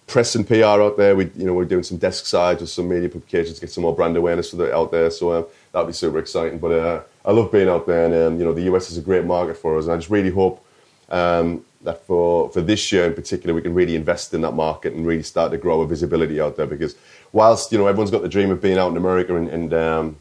[0.08, 1.16] press and PR out there.
[1.16, 3.84] We, you know, we're doing some desk sides with some media publications to get some
[3.84, 5.10] more brand awareness for the, out there.
[5.10, 6.60] So um, that'll be super exciting.
[6.60, 9.02] But uh, I love being out there, and um, you know, the US is a
[9.02, 9.86] great market for us.
[9.86, 10.64] And I just really hope
[11.10, 14.94] um, that for for this year in particular, we can really invest in that market
[14.94, 16.68] and really start to grow our visibility out there.
[16.68, 16.96] Because
[17.32, 20.18] whilst you know everyone's got the dream of being out in America and, and um,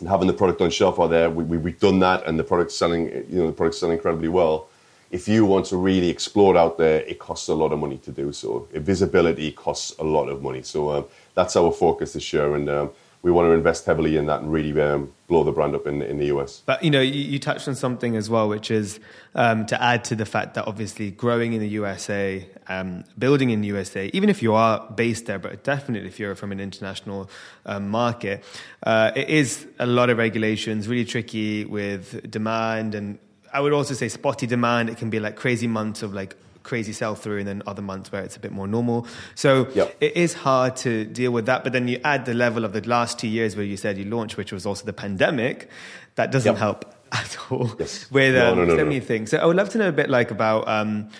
[0.00, 2.44] and having the product on shelf out there, we, we, have done that, and the
[2.44, 3.08] product's selling.
[3.08, 4.68] You know, the product's selling incredibly well
[5.12, 8.10] if you want to really explore out there, it costs a lot of money to
[8.10, 8.66] do so.
[8.72, 10.62] Visibility costs a lot of money.
[10.62, 14.24] So um, that's our focus this year, and um, we want to invest heavily in
[14.26, 16.62] that and really um, blow the brand up in, in the US.
[16.64, 19.00] But you know, you, you touched on something as well, which is
[19.34, 23.60] um, to add to the fact that obviously growing in the USA, um, building in
[23.60, 27.28] the USA, even if you are based there, but definitely if you're from an international
[27.66, 28.42] um, market,
[28.84, 33.18] uh, it is a lot of regulations, really tricky with demand and
[33.52, 34.88] I would also say spotty demand.
[34.88, 38.12] It can be like crazy months of like crazy sell through and then other months
[38.12, 39.06] where it's a bit more normal.
[39.34, 39.96] So yep.
[40.00, 41.64] it is hard to deal with that.
[41.64, 44.04] But then you add the level of the last two years where you said you
[44.04, 45.68] launched, which was also the pandemic,
[46.14, 46.58] that doesn't yep.
[46.58, 48.10] help at all yes.
[48.10, 49.30] with um, no, no, no, so many things.
[49.30, 50.68] So I would love to know a bit like about.
[50.68, 51.10] Um,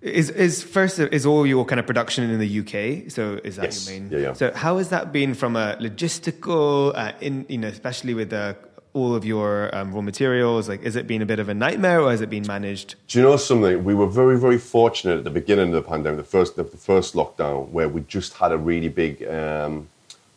[0.00, 3.10] is is first is all your kind of production in the UK?
[3.10, 3.90] So is that yes.
[3.90, 4.10] your main?
[4.10, 4.32] Yeah, yeah.
[4.32, 8.56] So how has that been from a logistical, uh, in you know, especially with the
[8.92, 10.68] all of your um, raw materials?
[10.68, 12.96] Like, is it been a bit of a nightmare, or has it been managed?
[13.08, 13.84] Do you know something?
[13.84, 17.14] We were very, very fortunate at the beginning of the pandemic, the first, the, first
[17.14, 19.88] lockdown, where we just had a really big um,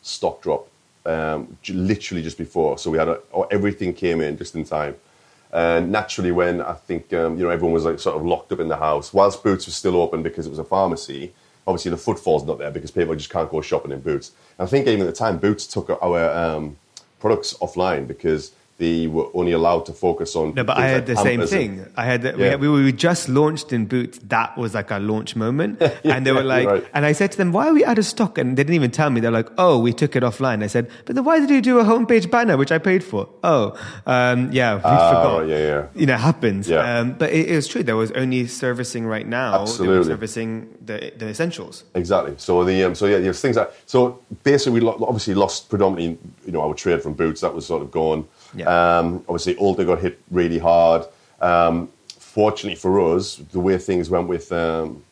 [0.02, 0.68] stock drop,
[1.06, 2.78] um, literally just before.
[2.78, 3.20] So we had a,
[3.52, 4.96] everything came in just in time.
[5.52, 8.60] And naturally, when I think um, you know everyone was like sort of locked up
[8.60, 11.32] in the house, whilst Boots was still open because it was a pharmacy,
[11.68, 14.32] obviously the footfall's not there because people just can't go shopping in Boots.
[14.58, 16.78] I think even at the time, Boots took our um,
[17.24, 18.52] products offline because
[18.84, 20.54] they were only allowed to focus on.
[20.54, 21.80] No, but I had the same thing.
[21.80, 22.56] And, I had, the, yeah.
[22.56, 24.20] we, we, just launched in Boots.
[24.24, 25.78] That was like our launch moment.
[25.82, 26.86] yeah, and they were like, right.
[26.94, 28.38] and I said to them, why are we out of stock?
[28.38, 29.22] And they didn't even tell me.
[29.22, 30.64] They're like, oh, we took it offline.
[30.64, 33.30] I said, but then why did you do a homepage banner, which I paid for?
[33.44, 35.48] Oh, um, yeah, we uh, forgot.
[35.48, 35.88] Yeah, yeah.
[35.96, 36.68] You know, happens.
[36.68, 37.00] Yeah.
[37.00, 37.84] Um, but it, it, was true.
[37.84, 39.62] There was only servicing right now.
[39.62, 40.08] Absolutely.
[40.08, 41.86] servicing the, the essentials.
[41.96, 42.36] Exactly.
[42.38, 46.18] So the, um, so yeah, there's things that, so basically we lo- obviously lost predominantly,
[46.46, 47.42] you know, our trade from Boots.
[47.42, 48.28] That was sort of gone.
[48.56, 49.00] Yeah.
[49.00, 51.06] Um, obviously, Ulta got hit really hard.
[51.42, 51.90] Um,
[52.34, 55.04] fortunately for us, the way things went with um,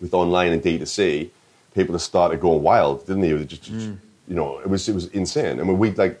[0.00, 1.30] with online and D2C,
[1.74, 3.32] people just started going wild, didn't they?
[3.32, 3.96] they just, mm.
[4.26, 5.60] You know, it was it was insane.
[5.60, 6.20] I mean, we like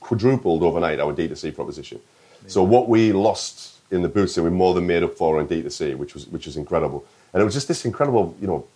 [0.00, 2.00] quadrupled overnight our D2C proposition.
[2.48, 5.96] So what we lost in the boots, we more than made up for on D2C,
[5.96, 7.04] which was which was incredible.
[7.32, 8.66] And it was just this incredible, you know,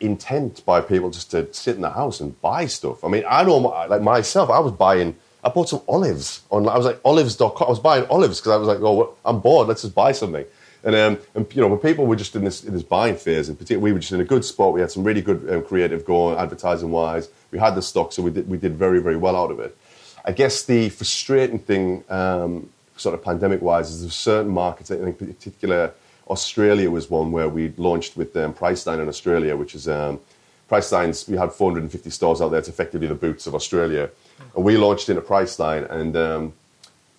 [0.00, 3.02] intent by people just to sit in the house and buy stuff.
[3.04, 6.66] I mean, I know, like myself, I was buying I bought some olives on.
[6.68, 7.66] I was like olives.com.
[7.66, 9.68] I was buying olives because I was like, oh, I'm bored.
[9.68, 10.46] Let's just buy something.
[10.82, 13.48] And um, and you know, when people were just in this in this buying phase,
[13.48, 14.72] in particular, we were just in a good spot.
[14.72, 17.28] We had some really good um, creative going, advertising wise.
[17.50, 19.76] We had the stock, so we did we did very very well out of it.
[20.24, 24.90] I guess the frustrating thing, um, sort of pandemic wise, is there's certain markets.
[24.90, 25.92] I think, particular,
[26.28, 30.20] Australia was one where we launched with um, Priceline in Australia, which is um,
[30.68, 31.28] Priceline's.
[31.28, 32.58] We had 450 stores out there.
[32.58, 34.10] It's effectively the Boots of Australia
[34.54, 36.52] and we launched in a Priceline, and um,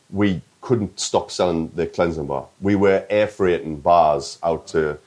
[0.09, 2.47] we couldn't stop selling the cleansing bar.
[2.61, 4.97] We were air freighting bars out to.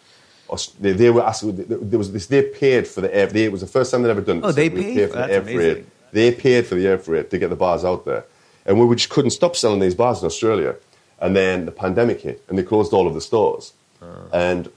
[0.80, 1.64] They, they were asking.
[1.66, 2.26] There was this.
[2.26, 3.26] They paid for the air.
[3.26, 4.40] They, it was the first time they'd ever done.
[4.42, 5.74] Oh, they paid, paid for the air amazing.
[5.74, 5.86] freight.
[6.12, 8.24] They paid for the air freight to get the bars out there,
[8.64, 10.76] and we just couldn't stop selling these bars in Australia.
[11.20, 13.72] And then the pandemic hit, and they closed all of the stores.
[14.00, 14.28] Oh.
[14.32, 14.70] And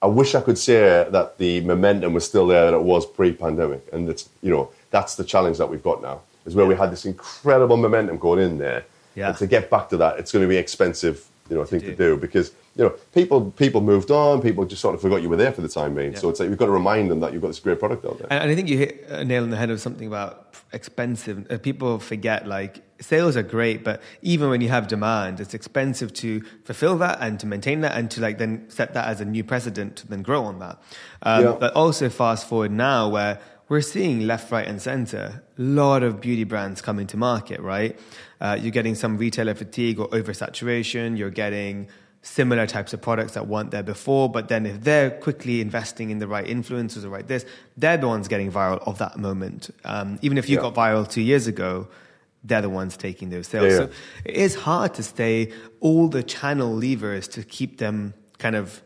[0.00, 3.82] I wish I could say that the momentum was still there that it was pre-pandemic,
[3.92, 6.70] and it's you know that's the challenge that we've got now is where yeah.
[6.70, 8.84] we had this incredible momentum going in there.
[9.14, 9.28] Yeah.
[9.28, 11.86] And to get back to that, it's going to be expensive, you know, thing to
[11.86, 11.92] do.
[11.92, 15.28] to do because you know people people moved on, people just sort of forgot you
[15.28, 16.12] were there for the time being.
[16.12, 16.18] Yeah.
[16.18, 18.18] So it's like we've got to remind them that you've got this great product out
[18.18, 18.26] there.
[18.30, 21.50] And I think you hit a nail on the head of something about expensive.
[21.50, 26.12] Uh, people forget like sales are great, but even when you have demand, it's expensive
[26.14, 29.24] to fulfill that and to maintain that and to like then set that as a
[29.24, 30.78] new precedent to then grow on that.
[31.22, 31.56] Um, yeah.
[31.58, 36.20] But also fast forward now where we're seeing left, right, and center a lot of
[36.20, 37.98] beauty brands coming to market, right?
[38.40, 41.18] Uh, you're getting some retailer fatigue or oversaturation.
[41.18, 41.88] You're getting
[42.22, 44.28] similar types of products that weren't there before.
[44.28, 47.44] But then if they're quickly investing in the right influencers or right this,
[47.76, 49.70] they're the ones getting viral of that moment.
[49.84, 50.62] Um, even if you yeah.
[50.62, 51.88] got viral two years ago,
[52.44, 53.64] they're the ones taking those sales.
[53.64, 53.86] Yeah, yeah.
[53.86, 53.90] So
[54.24, 58.82] it is hard to stay all the channel levers to keep them kind of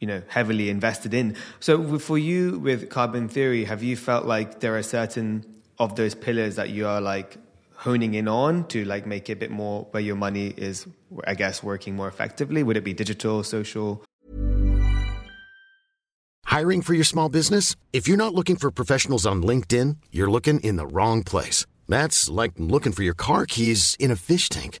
[0.00, 1.36] you know heavily invested in.
[1.60, 5.44] So for you with Carbon Theory, have you felt like there are certain
[5.78, 7.36] of those pillars that you are like
[7.74, 10.86] honing in on to like make it a bit more where your money is
[11.26, 12.62] I guess working more effectively?
[12.62, 14.04] Would it be digital, social?
[16.44, 17.76] Hiring for your small business?
[17.92, 21.64] If you're not looking for professionals on LinkedIn, you're looking in the wrong place.
[21.88, 24.80] That's like looking for your car keys in a fish tank.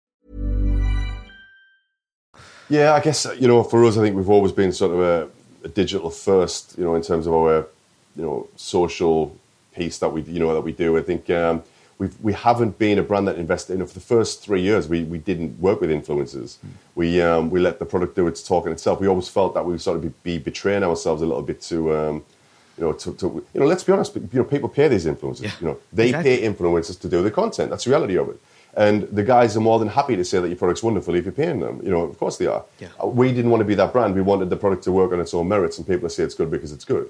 [2.71, 5.29] Yeah, I guess you know, for us, I think we've always been sort of a,
[5.65, 7.67] a digital first, you know, in terms of our,
[8.15, 9.37] you know, social
[9.75, 10.97] piece that we, you know, that we do.
[10.97, 11.63] I think um,
[11.97, 13.73] we've, we haven't been a brand that invested.
[13.73, 16.59] You know, for the first three years, we, we didn't work with influencers.
[16.59, 16.69] Mm.
[16.95, 19.01] We um, we let the product do its talking itself.
[19.01, 21.93] We always felt that we sort of be, be betraying ourselves a little bit to.
[21.93, 22.23] Um,
[22.77, 24.15] you know, to, to, you know, let's be honest.
[24.15, 25.43] You know, people pay these influencers.
[25.43, 26.37] Yeah, you know, they exactly.
[26.37, 27.69] pay influencers to do the content.
[27.69, 28.39] That's the reality of it.
[28.75, 31.33] And the guys are more than happy to say that your product's wonderful if you're
[31.33, 31.81] paying them.
[31.83, 32.63] You know, of course they are.
[32.79, 32.87] Yeah.
[33.03, 34.15] Uh, we didn't want to be that brand.
[34.15, 36.35] We wanted the product to work on its own merits, and people to say it's
[36.35, 37.09] good because it's good.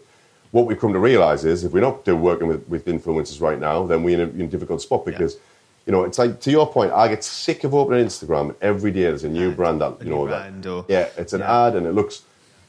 [0.52, 3.86] What we've come to realize is if we're not working with, with influencers right now,
[3.86, 5.36] then we're in a, in a difficult spot because.
[5.36, 5.42] Yeah.
[5.88, 6.92] You know, it's like to your point.
[6.92, 9.02] I get sick of opening Instagram every day.
[9.02, 10.64] There's a new ad, brand that you know that.
[10.68, 11.66] Or, yeah, it's an yeah.
[11.66, 12.22] ad and it looks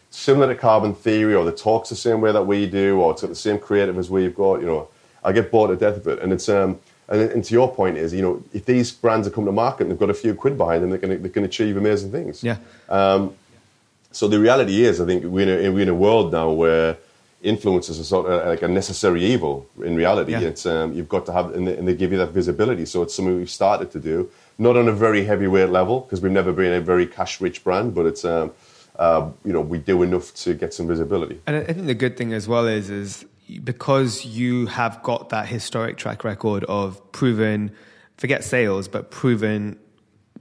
[0.09, 3.21] similar to Carbon Theory, or the talks the same way that we do, or it's
[3.21, 4.61] got the same creative as we've got.
[4.61, 4.89] You know,
[5.23, 6.79] I get bored to death of it, and it's um,
[7.09, 9.83] and, and, to your point is, you know, if these brands are coming to market
[9.83, 12.43] and they've got a few quid behind them, they can, they can achieve amazing things.
[12.43, 12.57] Yeah.
[12.89, 13.35] Um,
[14.13, 16.97] so the reality is, I think we're in, a, we're in a world now where
[17.43, 19.67] influencers are sort of like a necessary evil.
[19.83, 20.41] In reality, yeah.
[20.41, 22.87] it's um, you've got to have, and they, and they, give you that visibility.
[22.87, 26.33] So it's something we've started to do, not on a very heavyweight level because we've
[26.33, 28.25] never been a very cash-rich brand, but it's.
[28.25, 28.53] Um,
[28.97, 31.41] uh, you know, we do enough to get some visibility.
[31.47, 33.25] And I think the good thing as well is, is
[33.59, 37.73] because you have got that historic track record of proven,
[38.17, 39.79] forget sales, but proven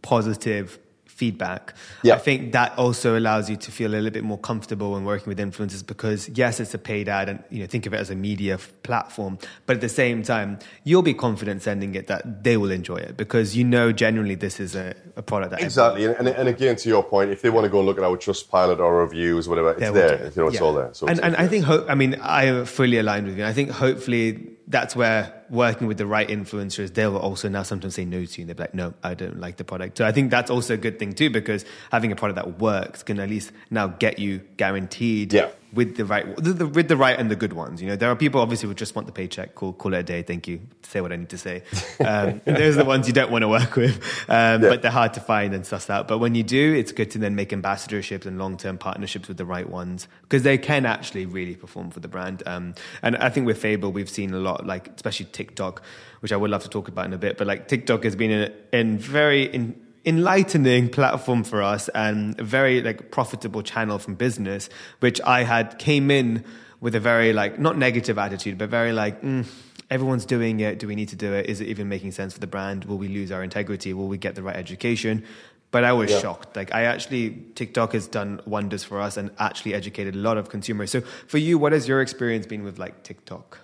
[0.02, 0.80] positive
[1.21, 1.75] feedback.
[2.01, 2.15] Yeah.
[2.15, 5.29] I think that also allows you to feel a little bit more comfortable when working
[5.29, 8.10] with influencers because yes, it's a paid ad and you know think of it as
[8.10, 12.57] a media platform, but at the same time, you'll be confident sending it that they
[12.57, 16.05] will enjoy it because you know generally this is a, a product that exactly.
[16.05, 18.17] And, and, again, to your point, if they want to go and look at our
[18.17, 20.31] Trust Pilot or reviews, whatever, it's there.
[20.36, 20.65] You know, it's yeah.
[20.65, 20.89] all there.
[20.93, 23.45] So and, and I think, ho- I mean, I fully aligned with you.
[23.45, 27.95] I think hopefully that's where working with the right influencers, they will also now sometimes
[27.95, 28.47] say no to you.
[28.47, 29.97] And they're like, no, I don't like the product.
[29.97, 33.03] So I think that's also a good thing too, because having a product that works
[33.03, 36.97] can at least now get you guaranteed yeah with the right with the, with the
[36.97, 37.81] right and the good ones.
[37.81, 40.03] You know, there are people obviously who just want the paycheck, call call it a
[40.03, 41.63] day, thank you, say what I need to say.
[42.01, 43.95] Um, those are the ones you don't want to work with,
[44.27, 44.69] um, yeah.
[44.69, 46.07] but they're hard to find and suss out.
[46.07, 49.37] But when you do, it's good to then make ambassadorships and long term partnerships with
[49.37, 52.41] the right ones because they can actually really perform for the brand.
[52.47, 55.82] Um, and I think with Fable, we've seen a lot, like especially TikTok,
[56.21, 57.38] which I would love to talk about in a bit.
[57.38, 59.75] But like TikTok has been a, in very in
[60.06, 64.67] enlightening platform for us and a very like profitable channel from business
[64.99, 66.43] which i had came in
[66.80, 69.45] with a very like not negative attitude but very like mm,
[69.91, 72.39] everyone's doing it do we need to do it is it even making sense for
[72.39, 75.23] the brand will we lose our integrity will we get the right education
[75.71, 76.19] but I was yeah.
[76.19, 76.56] shocked.
[76.58, 80.49] Like I actually, TikTok has done wonders for us and actually educated a lot of
[80.49, 80.91] consumers.
[80.91, 83.58] So for you, what has your experience been with like TikTok?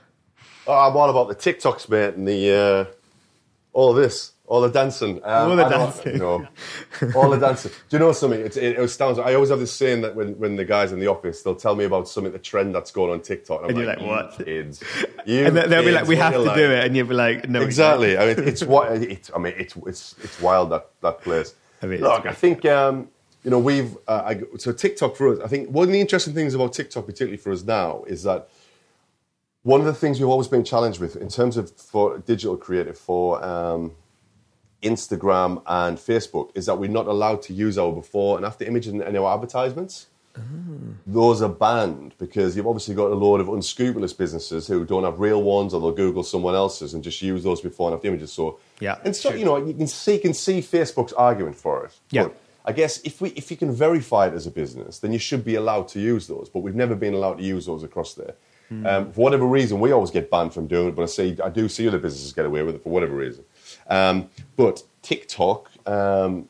[0.68, 2.94] Oh, I'm all about the TikToks, mate, and the uh,
[3.74, 4.34] all this.
[4.48, 5.18] All the dancing.
[5.26, 6.14] Um, all the dancing.
[6.14, 6.48] You know,
[7.16, 7.70] all the dancing.
[7.90, 8.40] Do you know something?
[8.40, 9.20] It, it, astounds.
[9.20, 11.76] I always have this saying that when, when the guys in the office, they'll tell
[11.76, 13.64] me about something, the trend that's going on TikTok.
[13.64, 14.46] And, and you're like, what?
[14.46, 14.84] Kids.
[15.26, 16.86] You and they'll kids, be like, we have to like, do it.
[16.86, 17.62] And you'll be like, no.
[17.62, 18.18] Exactly.
[18.18, 21.54] I mean, it's what, it's, I mean, it's, it's, it's wild, that, that place.
[21.82, 23.10] I mean, Look, I think, um,
[23.44, 26.34] you know, we've, uh, I, so TikTok for us, I think one of the interesting
[26.34, 28.48] things about TikTok, particularly for us now, is that
[29.68, 32.98] one of the things we've always been challenged with in terms of for digital creative,
[32.98, 33.92] for, um,
[34.82, 38.94] Instagram and Facebook is that we're not allowed to use our before and after images
[38.94, 40.08] in our advertisements.
[40.38, 40.42] Oh.
[41.06, 45.20] Those are banned because you've obviously got a load of unscrupulous businesses who don't have
[45.20, 48.32] real ones or they'll Google someone else's and just use those before and after images.
[48.32, 51.86] So yeah, and so you know you can see you can see Facebook's argument for
[51.86, 52.00] it.
[52.12, 52.24] Yeah.
[52.24, 55.20] But I guess if we if you can verify it as a business, then you
[55.20, 56.48] should be allowed to use those.
[56.54, 58.36] But we've never been allowed to use those across there.
[58.72, 58.86] Mm.
[58.86, 60.96] Um, for whatever reason, we always get banned from doing it.
[60.96, 63.44] But I see I do see other businesses get away with it for whatever reason.
[63.90, 66.50] Um, but TikTok, um,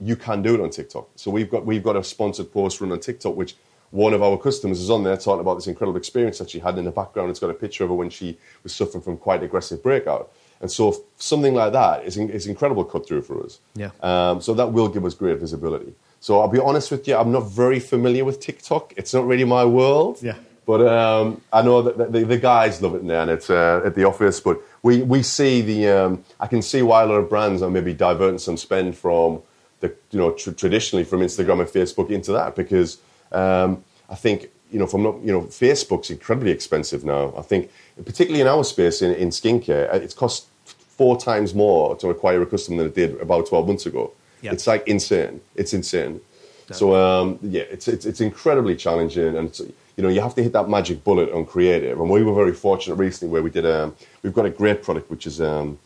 [0.00, 1.08] you can do it on TikTok.
[1.16, 3.56] So we've got we've got a sponsored post run on TikTok, which
[3.90, 6.76] one of our customers is on there talking about this incredible experience that she had
[6.78, 7.30] in the background.
[7.30, 10.30] It's got a picture of her when she was suffering from quite aggressive breakout.
[10.60, 13.60] And so something like that is, is incredible cut through for us.
[13.74, 13.90] Yeah.
[14.02, 15.94] Um, so that will give us great visibility.
[16.20, 18.92] So I'll be honest with you, I'm not very familiar with TikTok.
[18.96, 20.18] It's not really my world.
[20.20, 20.34] Yeah.
[20.68, 23.94] But um, I know that the, the, guys love it now, and it's uh, at
[23.94, 24.38] the office.
[24.38, 27.70] But we, we see the um, I can see why a lot of brands are
[27.70, 29.40] maybe diverting some spend from
[29.80, 32.98] the you know tr- traditionally from Instagram and Facebook into that because
[33.32, 37.32] um, I think you know from not you know Facebook's incredibly expensive now.
[37.34, 37.70] I think
[38.04, 42.42] particularly in our space in, in skincare, uh, it's cost four times more to acquire
[42.42, 44.12] a customer than it did about twelve months ago.
[44.42, 44.52] Yep.
[44.52, 45.40] It's like insane.
[45.54, 46.20] It's insane.
[46.68, 46.76] No.
[46.76, 49.58] So um, yeah, it's, it's it's incredibly challenging and
[49.98, 52.00] you know, you have to hit that magic bullet on creative.
[52.00, 55.10] And we were very fortunate recently where we did, um, we've got a great product,
[55.10, 55.80] which is, um,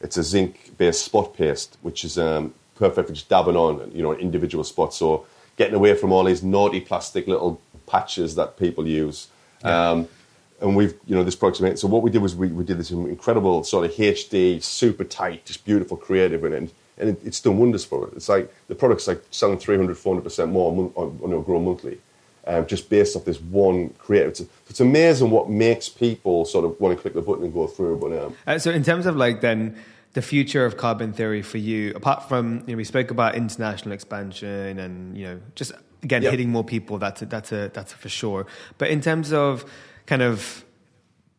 [0.00, 4.14] it's a zinc-based spot paste, which is um, perfect for just dabbing on, you know,
[4.14, 4.96] individual spots.
[4.96, 9.26] So getting away from all these naughty plastic little patches that people use.
[9.64, 9.90] Yeah.
[9.90, 10.08] Um,
[10.60, 11.78] and we've you know this product's made.
[11.78, 15.44] So what we did was we, we did this incredible sort of HD, super tight,
[15.44, 18.14] just beautiful creative in it, and it, it's done wonders for it.
[18.16, 21.60] It's like the product's like selling 300, 400 percent more, on, on, you know, grow
[21.60, 22.00] monthly,
[22.48, 24.30] um, just based off this one creative.
[24.30, 27.66] It's, it's, amazing what makes people sort of want to click the button and go
[27.66, 27.98] through.
[27.98, 29.76] But um, uh, so in terms of like then
[30.14, 33.92] the future of carbon theory for you, apart from you know we spoke about international
[33.92, 35.72] expansion and you know just
[36.02, 36.30] again yep.
[36.30, 36.98] hitting more people.
[36.98, 38.46] That's a, that's a that's a for sure.
[38.78, 39.70] But in terms of
[40.06, 40.64] kind of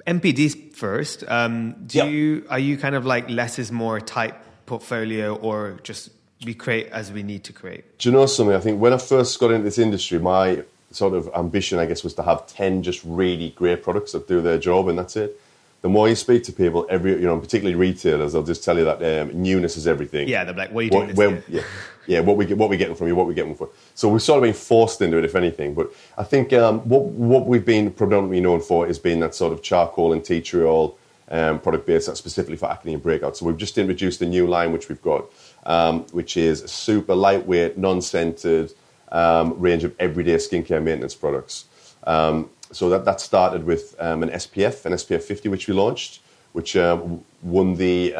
[0.05, 2.10] NPDs first, um, do yep.
[2.10, 4.36] you are you kind of like less is more type
[4.68, 6.12] portfolio or just
[6.45, 7.97] we create as we need to create?
[7.97, 8.55] Do you know something?
[8.55, 12.03] I think when I first got into this industry, my sort of ambition, I guess,
[12.03, 15.39] was to have 10 just really great products that do their job and that's it.
[15.81, 18.83] The more you speak to people, every you know, particularly retailers, they'll just tell you
[18.83, 20.27] that um, newness is everything.
[20.27, 21.61] Yeah, they're like, "What are you doing?" What, yeah,
[22.05, 23.69] yeah, what we get, what we getting from you, what we getting for.
[23.95, 25.73] So we've sort of been forced into it, if anything.
[25.73, 29.53] But I think um, what what we've been predominantly known for is being that sort
[29.53, 30.97] of charcoal and tea tree oil
[31.29, 33.37] um, product base that's specifically for acne and breakout.
[33.37, 35.25] So we've just introduced a new line which we've got,
[35.65, 38.73] um, which is a super lightweight, non-scented
[39.12, 41.66] um, range of everyday skincare maintenance products.
[42.05, 46.22] Um, so that, that started with um, an SPF, an SPF 50, which we launched,
[46.53, 48.12] which um, won the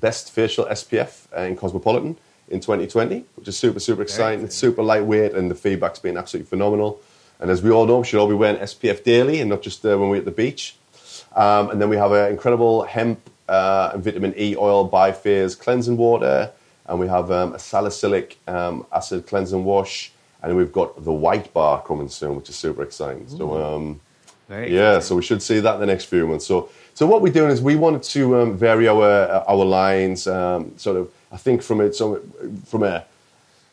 [0.00, 2.16] best facial SPF in Cosmopolitan
[2.48, 4.44] in 2020, which is super, super exciting.
[4.44, 7.00] It's super lightweight, and the feedback's been absolutely phenomenal.
[7.40, 9.84] And as we all know, we should all be wearing SPF daily and not just
[9.84, 10.76] uh, when we're at the beach.
[11.34, 13.18] Um, and then we have an incredible hemp
[13.48, 16.52] uh, and vitamin E oil biphase cleansing water.
[16.86, 20.11] And we have um, a salicylic um, acid cleansing wash.
[20.42, 23.26] And we've got the white bar coming soon, which is super exciting.
[23.32, 23.36] Ooh.
[23.38, 24.00] So, um,
[24.50, 26.46] yeah, so we should see that in the next few months.
[26.46, 29.02] So, so what we're doing is we wanted to um, vary our
[29.48, 31.10] our lines, um, sort of.
[31.30, 32.20] I think from it, so
[32.66, 33.06] from a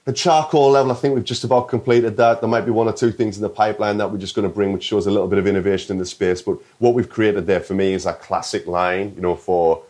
[0.06, 2.40] the charcoal level, I think we've just about completed that.
[2.40, 4.54] There might be one or two things in the pipeline that we're just going to
[4.54, 6.42] bring, which shows a little bit of innovation in the space.
[6.42, 9.84] But what we've created there for me is a classic line, you know, for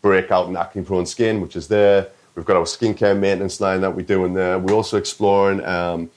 [0.00, 2.08] breakout and acne prone skin, which is there.
[2.34, 4.58] We've got our skincare maintenance line that we're doing there.
[4.58, 6.10] We're also exploring um,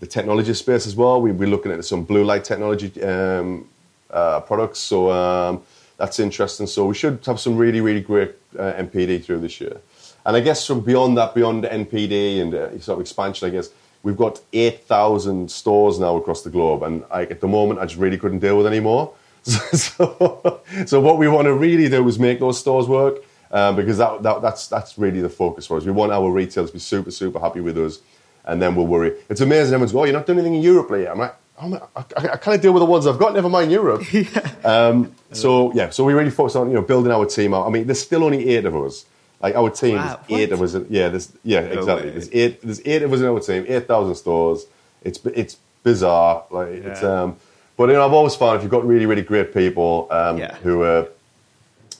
[0.00, 1.20] the technology space as well.
[1.20, 3.68] We, are looking at some blue light technology um,
[4.10, 4.78] uh, products.
[4.78, 5.62] So um,
[5.96, 6.66] that's interesting.
[6.66, 9.80] So we should have some really, really great uh, NPD through this year.
[10.24, 13.70] And I guess from beyond that, beyond NPD and uh, sort of expansion, I guess
[14.02, 16.82] we've got 8,000 stores now across the globe.
[16.82, 19.14] And I, at the moment, I just really couldn't deal with anymore.
[19.42, 23.98] so, so what we want to really do is make those stores work um, because
[23.98, 25.84] that, that, that's, that's really the focus for us.
[25.84, 28.00] We want our retailers to be super, super happy with us.
[28.48, 29.14] And then we'll worry.
[29.28, 29.74] It's amazing.
[29.74, 31.06] Everyone's going, oh, you're not doing anything in Europe lately.
[31.06, 33.48] I'm like, oh, I, I, I kind of deal with the ones I've got, never
[33.48, 34.02] mind Europe.
[34.12, 34.54] yeah.
[34.64, 37.66] Um, so, yeah, so we really focus on, you know, building our team out.
[37.66, 39.04] I mean, there's still only eight of us.
[39.40, 40.74] Like our team, wow, eight of us.
[40.88, 42.06] Yeah, there's yeah, no exactly.
[42.06, 42.10] Way.
[42.10, 42.60] There's eight.
[42.60, 43.64] There's eight of us in our team.
[43.68, 44.66] Eight thousand stores.
[45.04, 46.44] It's it's bizarre.
[46.50, 46.90] Like yeah.
[46.90, 47.36] it's um,
[47.76, 50.56] but you know I've always found if you've got really really great people um, yeah.
[50.56, 51.08] who are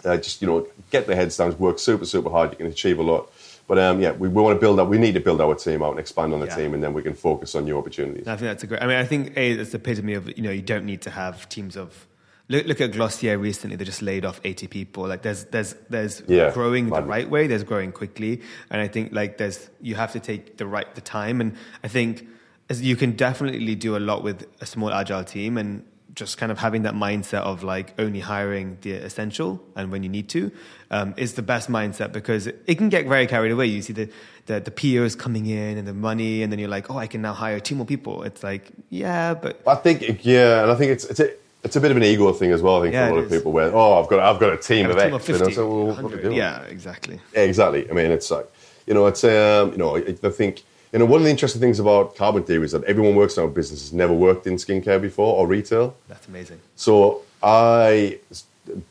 [0.04, 2.98] uh, just you know get their heads down, work super super hard, you can achieve
[2.98, 3.30] a lot.
[3.68, 4.88] But um, yeah, we, we want to build up.
[4.88, 6.56] We need to build our team out and expand on the yeah.
[6.56, 8.26] team, and then we can focus on new opportunities.
[8.26, 8.82] I think that's a great.
[8.82, 11.10] I mean, I think a it's the epitome of you know you don't need to
[11.10, 12.08] have teams of
[12.50, 15.06] Look, look at Glossier recently; they just laid off eighty people.
[15.06, 17.46] Like there's there's there's yeah, growing the right way.
[17.46, 18.40] There's growing quickly,
[18.70, 21.42] and I think like there's you have to take the right the time.
[21.42, 21.54] And
[21.84, 22.26] I think
[22.70, 25.84] you can definitely do a lot with a small agile team and
[26.18, 30.08] just kind of having that mindset of like only hiring the essential and when you
[30.08, 30.50] need to
[30.90, 33.66] um, is the best mindset because it can get very carried away.
[33.66, 34.10] You see the,
[34.46, 37.22] the, the POs coming in and the money, and then you're like, oh, I can
[37.22, 38.22] now hire two more people.
[38.24, 41.20] It's like, yeah, but I think yeah, and I think it's it's.
[41.20, 41.30] A,
[41.64, 42.78] it's a bit of an ego thing as well.
[42.78, 44.56] I think yeah, for a lot of people, where oh, I've got I've got a
[44.56, 45.26] team of X.
[45.26, 46.36] 50, you know, so well, what are we doing?
[46.36, 47.20] Yeah, exactly.
[47.34, 47.90] Yeah, exactly.
[47.90, 48.48] I mean, it's like
[48.86, 50.62] you know, it's um, you know, I, I think
[50.92, 53.42] you know one of the interesting things about carbon theory is that everyone works in
[53.42, 55.96] our business has never worked in skincare before or retail.
[56.08, 56.60] That's amazing.
[56.76, 58.18] So I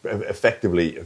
[0.03, 1.03] effectively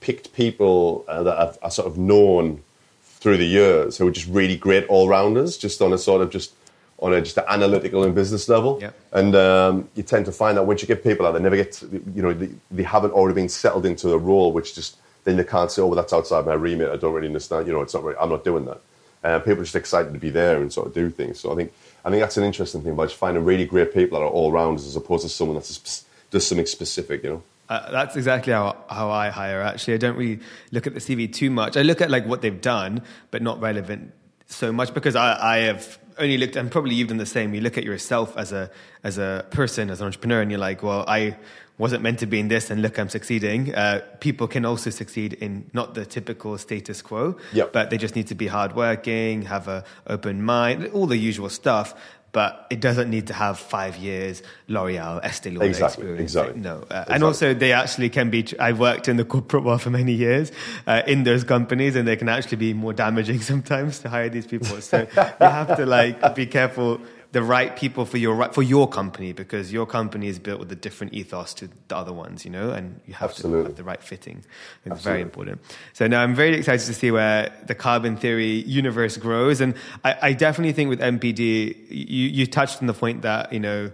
[0.00, 2.62] picked people uh, that I've, I've sort of known
[3.02, 6.30] through the years who are just really great all rounders, just on a sort of
[6.30, 6.52] just
[6.98, 8.78] on a just an analytical and business level.
[8.80, 8.98] Yep.
[9.12, 11.72] And um, you tend to find that once you get people out, they never get,
[11.72, 15.36] to, you know, they, they, haven't already been settled into a role, which just then
[15.36, 16.90] they can't say, oh, well, that's outside my remit.
[16.90, 17.66] I don't really understand.
[17.66, 18.04] You know, it's not.
[18.04, 18.80] Really, I'm not doing that.
[19.24, 21.40] Uh, people are just excited to be there and sort of do things.
[21.40, 21.72] So I think
[22.04, 24.52] I think that's an interesting thing about just finding really great people that are all
[24.52, 27.24] rounders as opposed to someone that does something specific.
[27.24, 27.42] You know.
[27.68, 29.62] Uh, that's exactly how, how I hire.
[29.62, 31.78] Actually, I don't really look at the CV too much.
[31.78, 34.12] I look at like what they've done, but not relevant
[34.46, 37.54] so much because I, I have only looked, and probably you've done the same.
[37.54, 38.70] You look at yourself as a
[39.02, 41.36] as a person, as an entrepreneur, and you're like, well, I
[41.76, 43.74] wasn't meant to be in this, and look, I'm succeeding.
[43.74, 47.72] Uh, people can also succeed in not the typical status quo, yep.
[47.72, 51.94] but they just need to be hardworking, have a open mind, all the usual stuff.
[52.34, 56.20] But it doesn't need to have five years L'Oreal, Estee Lauder Exactly, experience.
[56.34, 56.60] exactly.
[56.60, 57.14] No, uh, Exactly.
[57.14, 58.44] and also they actually can be.
[58.60, 60.52] I've worked in the corporate world for many years
[60.86, 64.46] uh, in those companies, and they can actually be more damaging sometimes to hire these
[64.46, 64.80] people.
[64.82, 67.00] So you have to like be careful
[67.34, 70.76] the right people for your for your company because your company is built with a
[70.76, 74.00] different ethos to the other ones, you know, and you have to have the right
[74.00, 74.38] fitting.
[74.38, 75.02] It's Absolutely.
[75.02, 75.60] very important.
[75.94, 79.74] So now I'm very excited to see where the carbon theory universe grows, and
[80.04, 83.90] I, I definitely think with NPD, you, you touched on the point that you know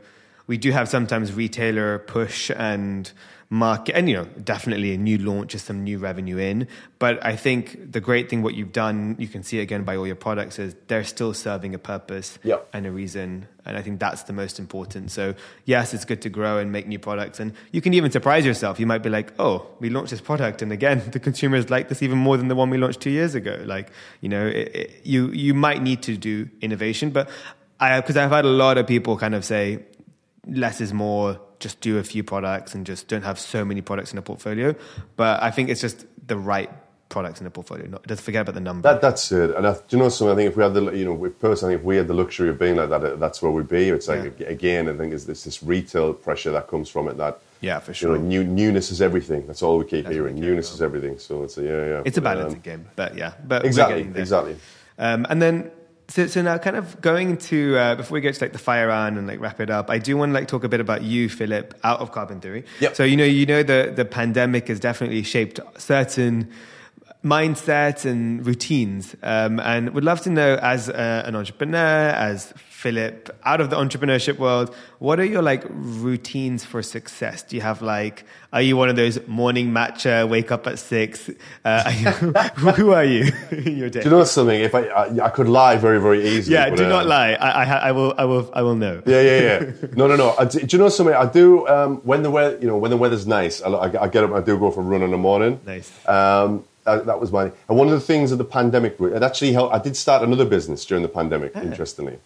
[0.47, 3.11] we do have sometimes retailer push and
[3.53, 6.69] market and you know definitely a new launch is some new revenue in.
[7.01, 10.07] But i think the great thing what you've done you can see again by all
[10.07, 12.69] your products is they're still serving a purpose Yep.
[12.73, 13.49] and a reason.
[13.67, 15.11] And i think that's the most important.
[15.11, 15.35] So
[15.65, 17.41] yes it's good to grow and make new products.
[17.41, 18.79] And you can even surprise yourself.
[18.79, 20.63] You might be like oh we launched this product.
[20.63, 23.35] And again the consumers like this even more than the one we launched two years
[23.35, 23.61] ago.
[23.65, 23.91] Like
[24.21, 27.11] you know it, it, you you might need to do innovation.
[27.11, 27.29] But
[27.81, 29.65] i because i've had a lot of people kind of say
[30.47, 34.13] less is more just do a few products and just don't have so many products
[34.13, 34.75] in a portfolio
[35.17, 36.71] but i think it's just the right
[37.11, 39.51] products in the portfolio not just forget about the number That, that's it.
[39.57, 40.33] And I, do you know something?
[40.33, 42.49] I think if we had the, you know, we personally, if we had the luxury
[42.51, 43.89] of being like that, uh, that's where we'd be.
[43.89, 47.41] It's like, again, I think it's this, this retail pressure that comes from it that,
[47.63, 48.17] Yeah, for you sure.
[48.17, 49.45] know, new, newness is everything.
[49.49, 50.39] That's all we keep That's hearing.
[50.39, 51.19] Newness is everything.
[51.19, 52.03] So it's a, yeah, yeah.
[52.05, 54.55] it's a balancing um, game but yeah but Exactly, exactly.
[54.99, 55.73] um, and then
[56.11, 58.91] so, so now kind of going to uh, before we get to like the fire
[58.91, 61.03] on and like wrap it up i do want to like talk a bit about
[61.03, 62.97] you philip out of carbon theory Yep.
[62.97, 66.51] so you know you know the the pandemic has definitely shaped certain
[67.25, 73.29] mindsets and routines um, and would love to know as uh, an entrepreneur as philip
[73.45, 77.83] out of the entrepreneurship world what are your like routines for success do you have
[77.83, 78.25] like
[78.55, 81.29] are you one of those morning matcha wake up at six
[81.65, 82.09] uh, are you,
[82.79, 84.61] who are you in your day Do you know something?
[84.61, 86.55] If I, I, I could lie very, very easily.
[86.55, 89.21] yeah do uh, not lie I, I, I will i will i will know Yeah,
[89.21, 89.59] yeah, yeah.
[90.01, 90.35] No, no, no.
[90.39, 91.15] I do, you know something?
[91.15, 93.61] I do um, when the weather, you know, when the weather's nice.
[93.63, 94.33] I, I, I get up.
[94.33, 95.61] I do go for a run in the morning.
[95.67, 95.91] Nice.
[96.09, 97.45] Um, that, that was my.
[97.69, 99.75] And one of the things of the pandemic, it actually helped.
[99.75, 101.55] I did start another business during the pandemic.
[101.57, 102.19] Interestingly,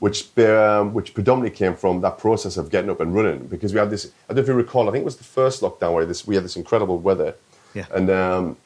[0.00, 3.78] which um, which predominantly came from that process of getting up and running because we
[3.80, 4.06] had this.
[4.06, 4.88] I don't know if you recall.
[4.88, 7.34] I think it was the first lockdown where this we had this incredible weather.
[7.74, 7.86] Yeah.
[7.92, 8.56] And um,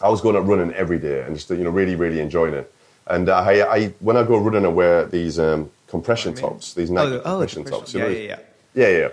[0.00, 2.72] I was going out running every day and just you know really really enjoying it.
[3.06, 6.90] And uh, I, I when I go running, I wear these um, compression tops, these
[6.90, 7.94] Nike oh, the compression compression- tops.
[7.94, 9.08] yeah, know, yeah, yeah, yeah.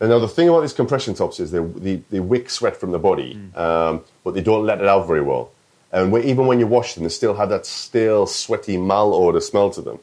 [0.00, 2.92] And now the thing about these compression tops is they, they, they wick sweat from
[2.92, 3.56] the body, Mm.
[3.58, 5.50] um, but they don't let it out very well.
[5.90, 9.70] And even when you wash them, they still have that stale, sweaty mal odor smell
[9.70, 9.98] to them.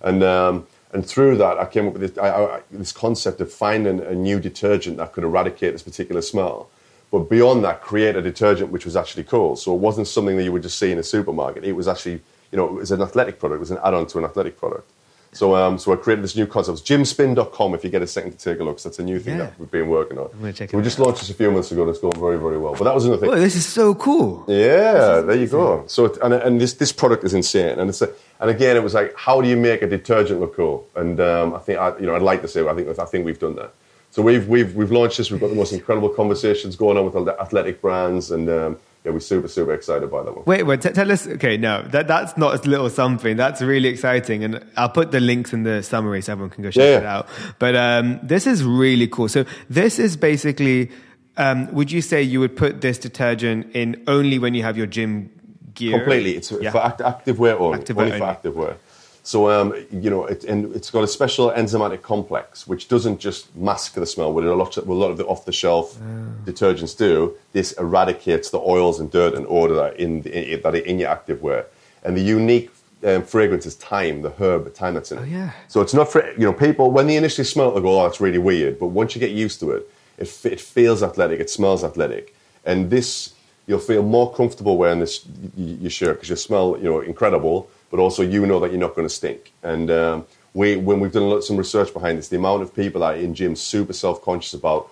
[0.00, 3.52] And um, and through that, I came up with this, I, I, this concept of
[3.52, 6.68] finding a new detergent that could eradicate this particular smell.
[7.12, 9.56] But beyond that, create a detergent which was actually cool.
[9.56, 11.64] So it wasn't something that you would just see in a supermarket.
[11.64, 12.20] It was actually,
[12.50, 13.58] you know, it was an athletic product.
[13.58, 14.90] It was an add-on to an athletic product.
[15.32, 16.80] So, um, so I created this new concept.
[16.80, 18.76] It's gymspin.com if you get a second to take a look.
[18.76, 19.44] 'cause that's a new thing Yeah.
[19.44, 20.28] that we've been working on.
[20.40, 21.82] gonna check it we just launched this a few months ago.
[21.82, 22.74] and It's going very, very well.
[22.76, 23.30] But that was another thing.
[23.30, 25.84] oh this is so cool Yeah, there you go.
[25.86, 28.08] So, it, and, and this this product is insane, and it's a,
[28.40, 30.86] and again, it was like, how do you make a detergent look cool?
[30.96, 33.24] And um, I think I, you know, I'd like to say, I think I think
[33.24, 33.72] we've done that.
[34.10, 35.30] So we've we've we've launched this.
[35.30, 39.12] We've got the most incredible conversations going on with the athletic brands, and um, yeah,
[39.12, 40.44] we're super super excited by that one.
[40.46, 40.82] Wait, wait.
[40.82, 41.26] T- tell us.
[41.26, 43.36] Okay, no, that that's not a little something.
[43.36, 46.70] That's really exciting, and I'll put the links in the summary so everyone can go
[46.70, 47.28] check Yeah, it out.
[47.58, 49.28] But um, this is really cool.
[49.28, 50.90] So this is basically.
[51.36, 54.86] Um, would you say you would put this detergent in only when you have your
[54.86, 55.30] gym
[55.72, 55.96] gear?
[55.98, 56.70] Completely, it's Yeah.
[56.72, 57.78] for act, active wear only.
[57.78, 58.76] Active only wear for active wear.
[59.22, 63.54] So um, you know, it, and it's got a special enzymatic complex which doesn't just
[63.54, 66.50] mask the smell, what a lot of, a lot of the off-the-shelf Oh.
[66.50, 67.34] detergents do.
[67.52, 70.78] This eradicates the oils and dirt and odor that are in the, in, that are
[70.78, 71.66] in your active wear.
[72.02, 72.70] And the unique
[73.04, 75.22] um, fragrance is thyme, the herb, the thyme that's in it.
[75.22, 75.50] Oh, yeah.
[75.68, 78.04] So it's not for you know people when they initially smell it, they go, "Oh,
[78.04, 81.48] that's really weird." But once you get used to it, it, it feels athletic, it
[81.50, 83.34] smells athletic, and this
[83.66, 85.24] you'll feel more comfortable wearing this
[85.56, 88.94] your shirt because you smell you know incredible, but also you know that you're not
[88.94, 89.52] going to stink.
[89.62, 92.74] And um, we when we've done a lot, some research behind this, the amount of
[92.74, 94.88] people that are in gyms super self conscious about.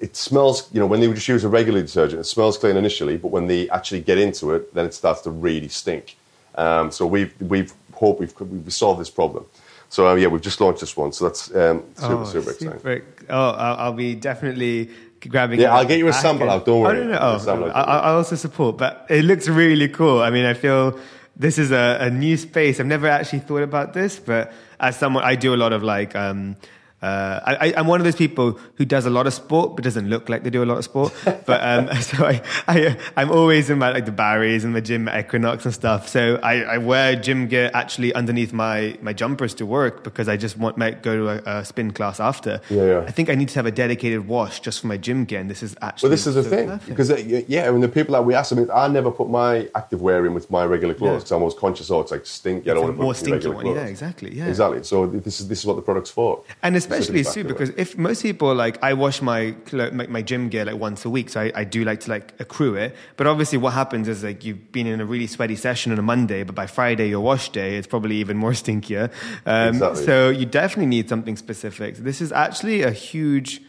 [0.00, 2.78] It smells, you know, when they would just use a regular detergent, it smells clean
[2.78, 6.16] initially, but when they actually get into it, then it starts to really stink.
[6.54, 9.44] Um, so we've we've hope we've we've solved this problem.
[9.90, 11.12] So uh, yeah, we've just launched this one.
[11.12, 12.78] So that's um, super Oh, super exciting.
[12.78, 14.88] super- Oh, I'll, I'll be definitely
[15.28, 15.60] grabbing.
[15.60, 16.98] Yeah, I'll get you a sample out, don't worry.
[17.00, 17.18] Oh, no, no.
[17.18, 17.88] I'll Oh, get a sample out.
[17.88, 20.22] I, I also support, but it looks really cool.
[20.22, 20.98] I mean, I feel
[21.36, 22.80] this is a, a new space.
[22.80, 26.14] I've never actually thought about this, but as someone, I do a lot of like.
[26.14, 26.56] Um,
[27.02, 30.08] Uh, I, I'm one of those people who does a lot of sport but doesn't
[30.10, 31.14] look like they do a lot of sport.
[31.24, 35.08] but um, so I, I, I'm always in my like the Barry's and the gym
[35.08, 36.08] at Equinox and stuff.
[36.08, 40.36] So I, I wear gym gear actually underneath my, my jumpers to work because I
[40.36, 42.60] just want might go to a, a spin class after.
[42.68, 42.98] Yeah, yeah.
[43.06, 45.48] I think I need to have a dedicated wash just for my gym gear, and
[45.48, 46.08] this is actually.
[46.08, 46.88] Well, this is the thing perfect.
[46.88, 47.16] because uh,
[47.48, 50.02] yeah, I mean the people that we ask, I mean, I never put my active
[50.02, 51.16] wear in with my regular clothes Yeah.
[51.16, 51.90] because I'm always conscious.
[51.90, 52.68] Oh, it's like stink.
[52.68, 53.64] I don't want to put more it in your stinky one.
[53.64, 53.76] clothes.
[53.76, 54.34] Yeah, exactly.
[54.34, 54.82] Yeah, Exactly.
[54.82, 56.42] So this is this is what the product's for.
[56.62, 60.48] And It's especially too, because if most people like, I wash my, my my gym
[60.48, 62.94] gear like once a week, so I, I do like to like accrue it.
[63.16, 66.02] But obviously, what happens is like you've been in a really sweaty session on a
[66.02, 69.10] Monday, but by Friday your wash day, it's probably even more stinkier.
[69.46, 70.04] Um, Exactly.
[70.04, 71.96] So you definitely need something specific.
[71.96, 73.62] So this is actually a huge.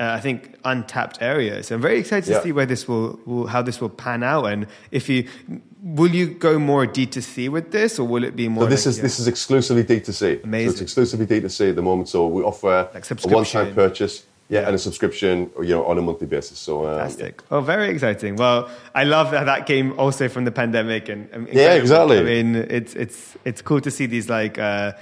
[0.00, 1.60] Uh, I think untapped area.
[1.64, 2.42] So I'm very excited to Yeah.
[2.44, 5.26] see where this will, will, how this will pan out, and if you
[5.82, 8.64] will you go more D2C with this, or will it be more?
[8.64, 10.42] So this like, is yeah, this is exclusively D2C.
[10.42, 12.08] So it's exclusively D2C at the moment.
[12.08, 16.02] So we offer Like a one-time purchase, yeah, and a subscription, you know, on a
[16.02, 16.58] monthly basis.
[16.58, 17.42] So um, Fantastic.
[17.50, 18.36] Oh, very exciting.
[18.36, 22.18] Well, I love that that came also from the pandemic and, and Yeah, exactly.
[22.18, 24.92] I mean, it's it's it's cool to see these like uh,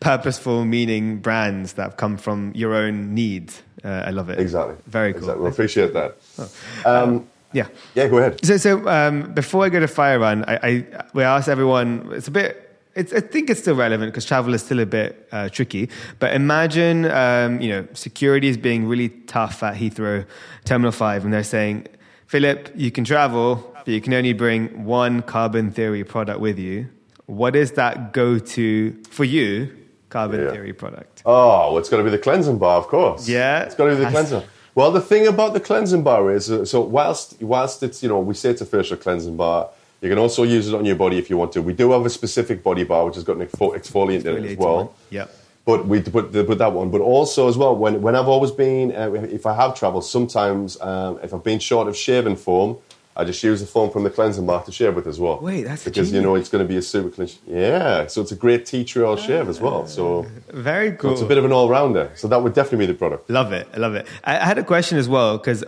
[0.00, 3.62] purposeful, meaning brands that have come from your own needs.
[3.84, 4.40] Uh, I love it.
[4.40, 5.20] exactly, Very cool.
[5.20, 5.44] Exactly.
[5.44, 6.16] We appreciate that.
[6.38, 6.48] Oh.
[6.86, 7.68] Um, Yeah.
[7.94, 8.44] yeah, go ahead.
[8.44, 12.10] So, so um, before I go to Fire Run, I, I we asked everyone.
[12.12, 12.60] It's a bit.
[12.96, 15.88] It's, I think it's still relevant because travel is still a bit uh, tricky.
[16.20, 20.26] But imagine, um, you know, security is being really tough at Heathrow
[20.64, 21.86] Terminal Five, and they're saying,
[22.26, 26.88] "Philip, you can travel, but you can only bring one Carbon Theory product with you.
[27.26, 29.74] What is that go-to for you
[30.10, 30.50] Carbon Yeah.
[30.50, 33.28] Theory product?" Oh, well, it's got to be the cleansing bar, of course.
[33.28, 33.62] Yeah.
[33.62, 34.42] it's got to be the cleanser.
[34.74, 38.18] Well, the thing about the cleansing bar is, uh, so whilst whilst it's you know
[38.18, 39.70] we say it's a facial cleansing bar,
[40.00, 41.62] you can also use it on your body if you want to.
[41.62, 44.52] We do have a specific body bar which has got an exfol- exfoliant in it
[44.52, 44.94] as well.
[45.10, 45.34] Yep.
[45.64, 46.90] But we put, put that one.
[46.90, 50.78] But also as well, when, when I've always been, uh, if I have travelled, sometimes
[50.82, 52.76] um, if I've been short of shaving foam,
[53.16, 55.38] I just use the foam from the cleansing bar to shave with as well.
[55.40, 57.28] Wait, that's because you know it's going to be a super clean.
[57.28, 59.86] sh- Yeah, so it's a great tea tree oil shave as well.
[59.86, 62.10] So, ah, Very so it's a bit of an all rounder.
[62.16, 63.30] So that would definitely be the product.
[63.30, 63.68] Love it.
[63.72, 64.06] I love it.
[64.24, 65.62] I, I had a question as well because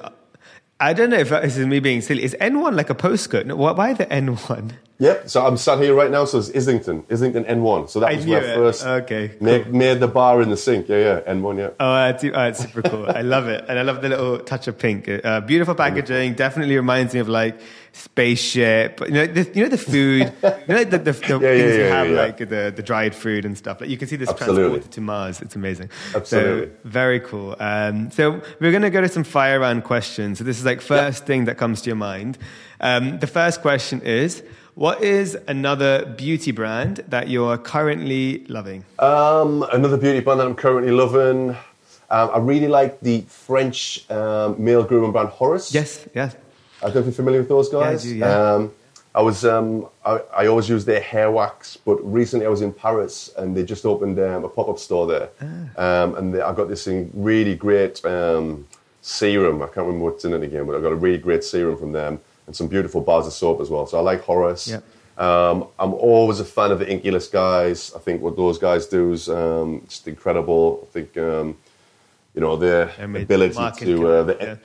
[0.80, 2.24] I don't know if this is me being silly.
[2.24, 3.46] Is N1 like a postcode?
[3.46, 4.72] No, why- why the N1?
[4.98, 5.28] Yep.
[5.28, 6.24] So I'm sat here right now.
[6.24, 7.90] So it's Islington, Islington N1.
[7.90, 8.54] So that I was I it.
[8.54, 10.88] first Okay, made, made the bar in the sink.
[10.88, 11.32] Yeah, yeah.
[11.34, 11.58] N1.
[11.58, 11.70] Yeah.
[11.78, 13.06] Oh, that's, oh, that's super cool.
[13.06, 13.64] I love it.
[13.68, 15.08] And I love the little touch of pink.
[15.08, 16.34] Uh, beautiful packaging.
[16.34, 17.58] Definitely reminds me of like
[17.92, 19.00] spaceship.
[19.00, 20.32] You know, the, you know the food.
[20.42, 22.16] You know like the, the, the Yeah, yeah, things you have, yeah.
[22.16, 23.80] like the, the dried food and stuff.
[23.82, 24.62] Like you can see this Absolutely.
[24.62, 25.42] transported to Mars.
[25.42, 25.90] It's amazing.
[26.14, 26.66] Absolutely.
[26.68, 27.54] So very cool.
[27.60, 30.38] Um, so we're going to go to some fire round questions.
[30.38, 32.38] So this is like first thing that comes to your mind.
[32.80, 34.42] Um, the first question is,
[34.76, 38.84] what is another beauty brand that you're currently loving?
[38.98, 41.50] Um, another beauty brand that I'm currently loving.
[42.10, 45.72] Um, I really like the French um, male grooming brand Horace.
[45.74, 46.36] Yes, yes.
[46.82, 48.02] I don't know if you're familiar with those guys.
[48.02, 48.26] do, yeah.
[48.54, 48.72] Um,
[49.14, 52.70] I was um, I, I always use their hair wax, but recently I was in
[52.70, 56.02] Paris and they just opened um, a pop up store there, Ah.
[56.02, 58.66] um, and they, I got this thing really great um,
[59.00, 59.62] serum.
[59.62, 61.92] I can't remember what's in it again, but I got a really great serum from
[61.92, 63.86] them and some beautiful bars of soap as well.
[63.86, 64.68] So I like Horace.
[64.68, 64.84] Yep.
[65.18, 67.92] Um, I'm always a fan of the Inkey List guys.
[67.94, 70.80] I think what those guys do is um, just incredible.
[70.82, 71.56] I think um,
[72.34, 74.56] you know their ability to uh, the, yeah.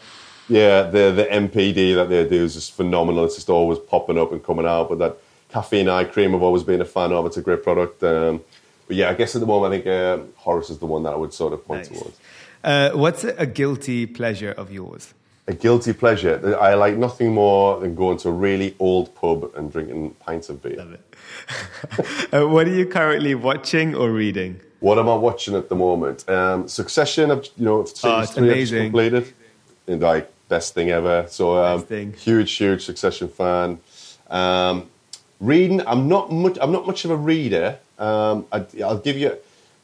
[0.50, 3.24] yeah, the the NPD that they do is just phenomenal.
[3.26, 4.90] It's just always popping up and coming out.
[4.90, 5.18] But that
[5.50, 7.26] caffeine eye cream, I've always been a fan of.
[7.26, 8.04] It's a great product.
[8.04, 8.42] Um,
[8.88, 11.14] but yeah, I guess at the moment, I think uh, Horace is the one that
[11.14, 11.98] I would sort of point Nice.
[11.98, 12.20] towards.
[12.62, 15.14] Uh, what's a guilty pleasure of yours?
[15.52, 16.58] A guilty pleasure.
[16.62, 20.64] I like nothing more than going to a really old pub and drinking pints of
[20.64, 20.78] beer.
[20.78, 22.34] Love it.
[22.34, 24.62] uh, what are you currently watching or reading?
[24.80, 26.18] What am I watching at the moment?
[26.30, 27.32] Um, Succession.
[27.32, 28.84] I've, you know, Oh, it's three I've just amazing.
[28.84, 29.34] completed.
[29.88, 31.26] And like best thing ever.
[31.28, 32.14] So um, thing.
[32.14, 33.80] huge, huge Succession fan.
[34.30, 34.88] Um,
[35.42, 35.86] reading.
[35.86, 36.58] I'm not much.
[36.62, 37.78] I'm not much of a reader.
[38.00, 39.36] Um, I, I'll give you.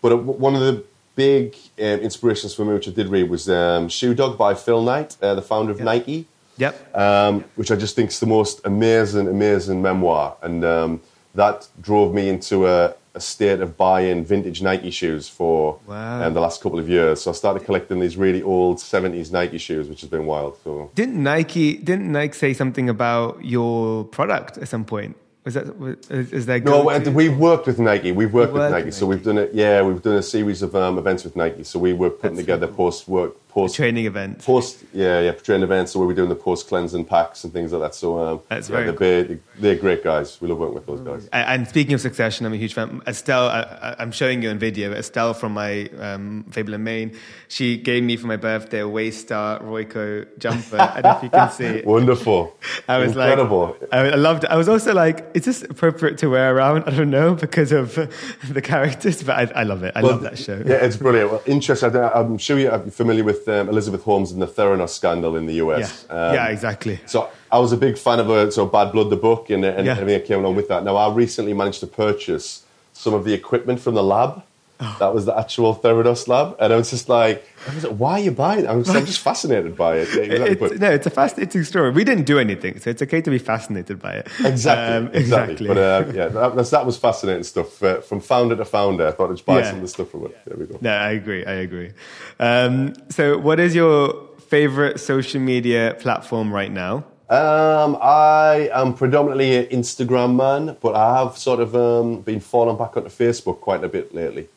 [0.02, 0.86] But uh, one of the
[1.18, 4.82] big um, inspirations for me, which I did read, was um, Shoe Dog by Phil
[4.82, 6.20] Knight, uh, the founder of Nike
[6.60, 6.74] Yep.
[6.96, 10.38] um, which I just think is the most amazing, amazing memoir.
[10.42, 11.02] And um,
[11.36, 16.24] that drove me into a, a state of buying vintage Nike shoes for Wow.
[16.24, 17.22] um, the last couple of years.
[17.22, 20.58] So I started collecting these really old 70s Nike shoes, which has been wild.
[20.64, 25.16] So Didn't Nike didn't Nike say something about your product at some point?
[25.48, 25.68] Was that
[26.10, 27.10] is there No, go-to?
[27.10, 28.12] we've worked with Nike.
[28.12, 29.16] We've worked You with worked Nike, with so Nike.
[29.16, 29.54] we've done it.
[29.54, 31.64] Yeah, we've done a series of um, events with Nike.
[31.64, 32.76] So we were putting That's together cool.
[32.76, 34.46] post work post training events.
[34.46, 35.92] Post, yeah, yeah, training events.
[35.92, 37.96] So we'll be doing the post cleansing packs and things like that.
[37.96, 40.40] So um, That's yeah, very they're, they're, they're great guys.
[40.40, 41.28] We love working with those guys.
[41.34, 43.02] And speaking of succession, I'm a huge fan.
[43.08, 44.92] Estelle, I, I'm showing you on video.
[44.94, 49.62] Estelle from my um, Fable and Mane, she gave me for my birthday a Waystar
[49.64, 50.80] Royco jumper.
[50.80, 51.86] I don't know if you can see it.
[51.86, 52.56] Wonderful.
[52.88, 53.78] I was incredible.
[53.82, 54.50] like, I, I loved it.
[54.52, 56.84] I was also like, is this appropriate to wear around?
[56.86, 57.96] I don't know because of
[58.50, 59.94] the characters, but I, I love it.
[59.96, 60.62] I Well, love that show.
[60.66, 61.32] Yeah, it's brilliant.
[61.32, 61.96] Well, interesting.
[61.96, 66.06] I'm sure you're familiar with um, Elizabeth Holmes and the Theranos scandal in the US.
[66.10, 66.34] Yeah.
[66.34, 67.00] Yeah, exactly.
[67.06, 69.86] So I was a big fan of uh, so Bad Blood, the book, and, and
[69.86, 69.94] Yeah.
[69.94, 70.84] everything that came along with that.
[70.84, 74.44] Now, I recently managed to purchase some of the equipment from the lab.
[74.80, 74.96] Oh.
[75.00, 76.56] That was the actual Theranos lab.
[76.60, 78.68] And I was just like, I was like why are you buying it?
[78.70, 80.08] I'm just, I'm just fascinated by it.
[80.16, 80.68] Yeah, exactly.
[80.72, 81.90] It's, no, it's a fascinating story.
[81.92, 84.28] We didn't do anything, so it's okay to be fascinated by it.
[84.44, 85.68] Exactly, Um, exactly.
[85.68, 87.82] But uh, yeah, that, that's- that was fascinating stuff.
[87.82, 89.66] Uh, from founder to founder, I thought I'd just buy Yeah.
[89.70, 90.38] some of the stuff from it.
[90.46, 90.78] There we go.
[90.82, 91.44] No, I agree.
[91.46, 91.92] I agree.
[92.40, 97.04] Um, so, what is your favorite social media platform right now?
[97.30, 102.78] Um, I am predominantly an Instagram man, but I have sort of um, been falling
[102.78, 104.48] back onto Facebook quite a bit lately.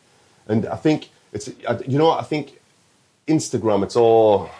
[0.51, 1.49] And I think it's,
[1.93, 2.61] you know I think
[3.27, 4.51] Instagram, it's all,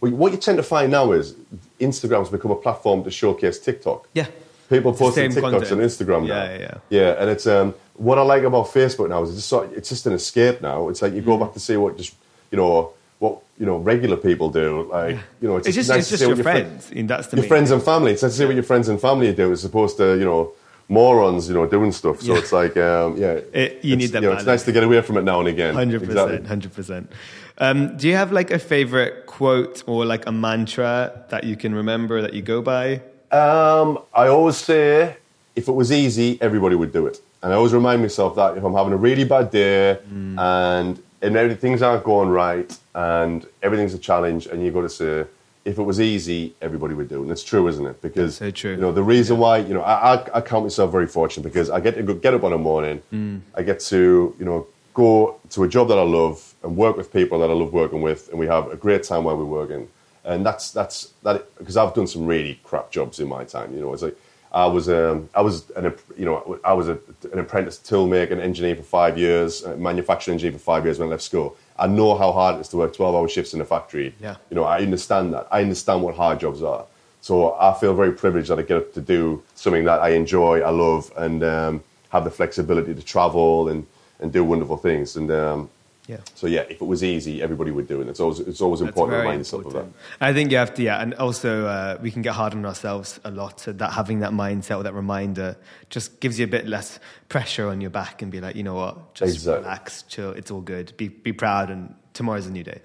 [0.00, 1.34] what you tend to find now is
[1.80, 4.08] Instagram's become a platform to showcase TikTok.
[4.14, 4.26] Yeah.
[4.68, 5.72] People It's posting TikToks content.
[5.72, 6.34] on Instagram now.
[6.34, 6.78] Yeah, yeah, yeah.
[6.90, 9.88] Yeah, and it's um, what I like about Facebook now is it's just sort it's
[9.88, 10.88] just an escape now.
[10.88, 11.26] It's like you Mm.
[11.26, 12.14] go back to see what just
[12.50, 12.90] you know
[13.20, 14.88] what you know regular people do.
[14.90, 16.90] Like you know, it's, It's just, nice it's to just see your what fri- friends.
[16.90, 18.10] and that's the your main friends and family.
[18.10, 20.50] It's nice to see what your friends and family do as opposed to you know
[20.88, 22.20] morons, you know, doing stuff.
[22.20, 22.38] So Yeah.
[22.38, 24.84] it's like um, yeah, It- you it's, need that You know, it's nice to get
[24.84, 25.74] away from it now and again.
[25.74, 27.10] Hundred percent, hundred percent.
[27.58, 31.74] Um, do you have like a favorite quote or like a mantra that you can
[31.74, 33.00] remember that you go by?
[33.32, 35.16] Um, I always say,
[35.56, 37.18] if it was easy, everybody would do it.
[37.42, 40.38] And I always remind myself that if I'm having a really bad day Mm.
[40.38, 44.88] and and every- things aren't going right and everything's a challenge, and you've got to
[44.90, 45.24] say,
[45.66, 47.22] if it was easy, everybody would do it.
[47.22, 48.00] And it's true, isn't it?
[48.00, 48.70] Because so true.
[48.70, 51.68] you know the reason why you know I, I, I count myself very fortunate because
[51.68, 53.40] I get to get up on a morning, Mm.
[53.54, 57.12] I get to you know go to a job that I love and work with
[57.12, 59.88] people that I love working with, and we have a great time while we're working.
[60.24, 63.74] And that's that's that because I've done some really crap jobs in my time.
[63.74, 64.16] You know, it's like
[64.52, 66.98] I was um, I was an you know I was a,
[67.32, 71.10] an apprentice toolmaker an engineer for five years, manufacturing engineer for five years when I
[71.10, 71.56] left school.
[71.78, 74.14] I know how hard it is to work twelve hour shifts in a factory.
[74.20, 74.36] Yeah.
[74.50, 75.46] You know, I understand that.
[75.50, 76.84] I understand what hard jobs are.
[77.20, 80.70] So I feel very privileged that I get to do something that I enjoy, I
[80.70, 83.86] love, and um, have the flexibility to travel and,
[84.20, 85.16] and do wonderful things.
[85.16, 85.70] And um,
[86.08, 86.18] Yeah.
[86.34, 88.08] so yeah, if it was easy, everybody would do it.
[88.08, 89.86] It's always it's always That's important to remind yourself of that.
[90.20, 93.18] I think you have to, yeah, and also uh, we can get hard on ourselves
[93.24, 93.58] a lot.
[93.60, 95.56] So that having that mindset or that reminder
[95.90, 98.74] just gives you a bit less pressure on your back and be like, you know
[98.74, 99.64] what, just Exactly.
[99.64, 100.96] relax, chill, it's all good.
[100.96, 102.80] Be be proud, and tomorrow's a new day.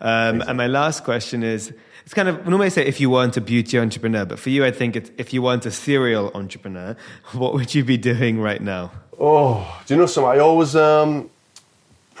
[0.00, 1.72] Um, And my last question is,
[2.04, 4.70] it's kind of normally say if you weren't a beauty entrepreneur, but for you, I
[4.70, 6.96] think it's if you weren't a serial entrepreneur,
[7.32, 8.90] what would you be doing right now?
[9.20, 10.32] Oh, do you know something?
[10.32, 11.30] I always, um,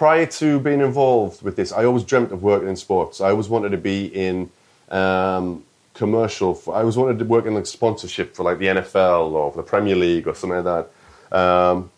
[0.02, 3.20] prior to being involved with this, I always dreamt of working in sports.
[3.20, 4.50] I always wanted to be in
[4.90, 5.62] um,
[5.94, 6.60] commercial.
[6.66, 9.94] I always wanted to work in like sponsorship for like the NFL or the Premier
[9.94, 10.88] League or something like
[11.30, 11.38] that.
[11.38, 11.88] Um,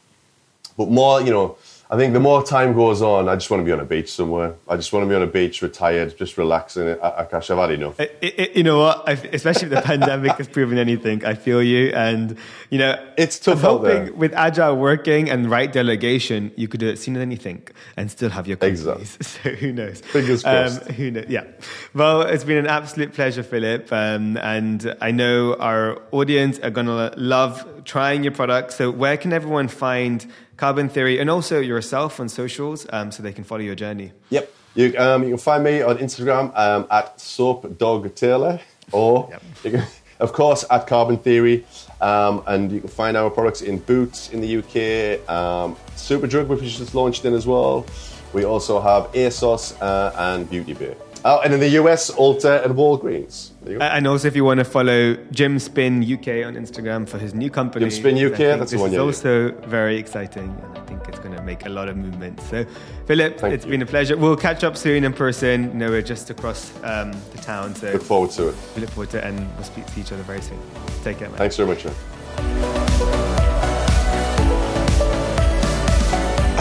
[0.76, 1.57] but more, you know,
[1.91, 4.11] I think the more time goes on, I just want to be on a beach
[4.11, 4.55] somewhere.
[4.66, 6.89] I just want to be on a beach, retired, just relaxing.
[6.89, 8.01] I, Akash, I've had enough.
[8.57, 9.09] You know what?
[9.09, 11.91] I, especially if the pandemic has proven anything, I feel you.
[11.91, 12.39] And,
[12.70, 16.89] you know, It's tough I'm hoping with agile working and right delegation, you could do
[16.89, 19.18] it sooner than you think and still have your companies.
[19.45, 20.01] So who knows?
[20.01, 20.89] Fingers crossed.
[20.89, 21.26] Um, who knows?
[21.28, 21.45] Yeah.
[21.95, 23.93] Well, it's been an absolute pleasure, Philip.
[23.93, 28.72] Um, and I know our audience are going to love trying your product.
[28.72, 30.26] So where can everyone find
[30.57, 34.12] Carbon Theory and also yourself on socials um, so they can follow your journey?
[34.30, 34.53] Yep.
[34.74, 38.59] You, um, you can find me on Instagram um, at Soap Dog Taylor,
[38.91, 39.43] or Yep.
[39.62, 39.82] can,
[40.18, 41.64] of course at Carbon Theory.
[42.01, 46.62] Um, and you can find our products in Boots in the UK, um, Superdrug, which
[46.62, 47.87] is just launched in as well.
[48.32, 50.97] We also have ASOS uh, and Beauty Bay.
[51.26, 53.52] Oh, and in the US, Ulta and Walgreens.
[53.62, 53.84] There you go.
[53.86, 57.86] And also, if you want to follow Gymspin UK on Instagram for his new company,
[57.86, 59.04] Gymspin UK, that's the this one, is yeah, yeah.
[59.06, 62.42] also very exciting, and I think it's going to make a lot of movement.
[62.42, 62.66] So,
[63.06, 63.70] Philip, Thank it's you.
[63.70, 64.18] been a pleasure.
[64.18, 65.62] We'll catch up soon in person.
[65.72, 68.54] You know, we're just across um, the town, so Look forward to it.
[68.74, 70.60] we look forward to it, and we'll speak to each other very soon.
[71.04, 71.38] Take care, man.
[71.38, 71.86] Thanks very much.
[71.86, 73.43] Man.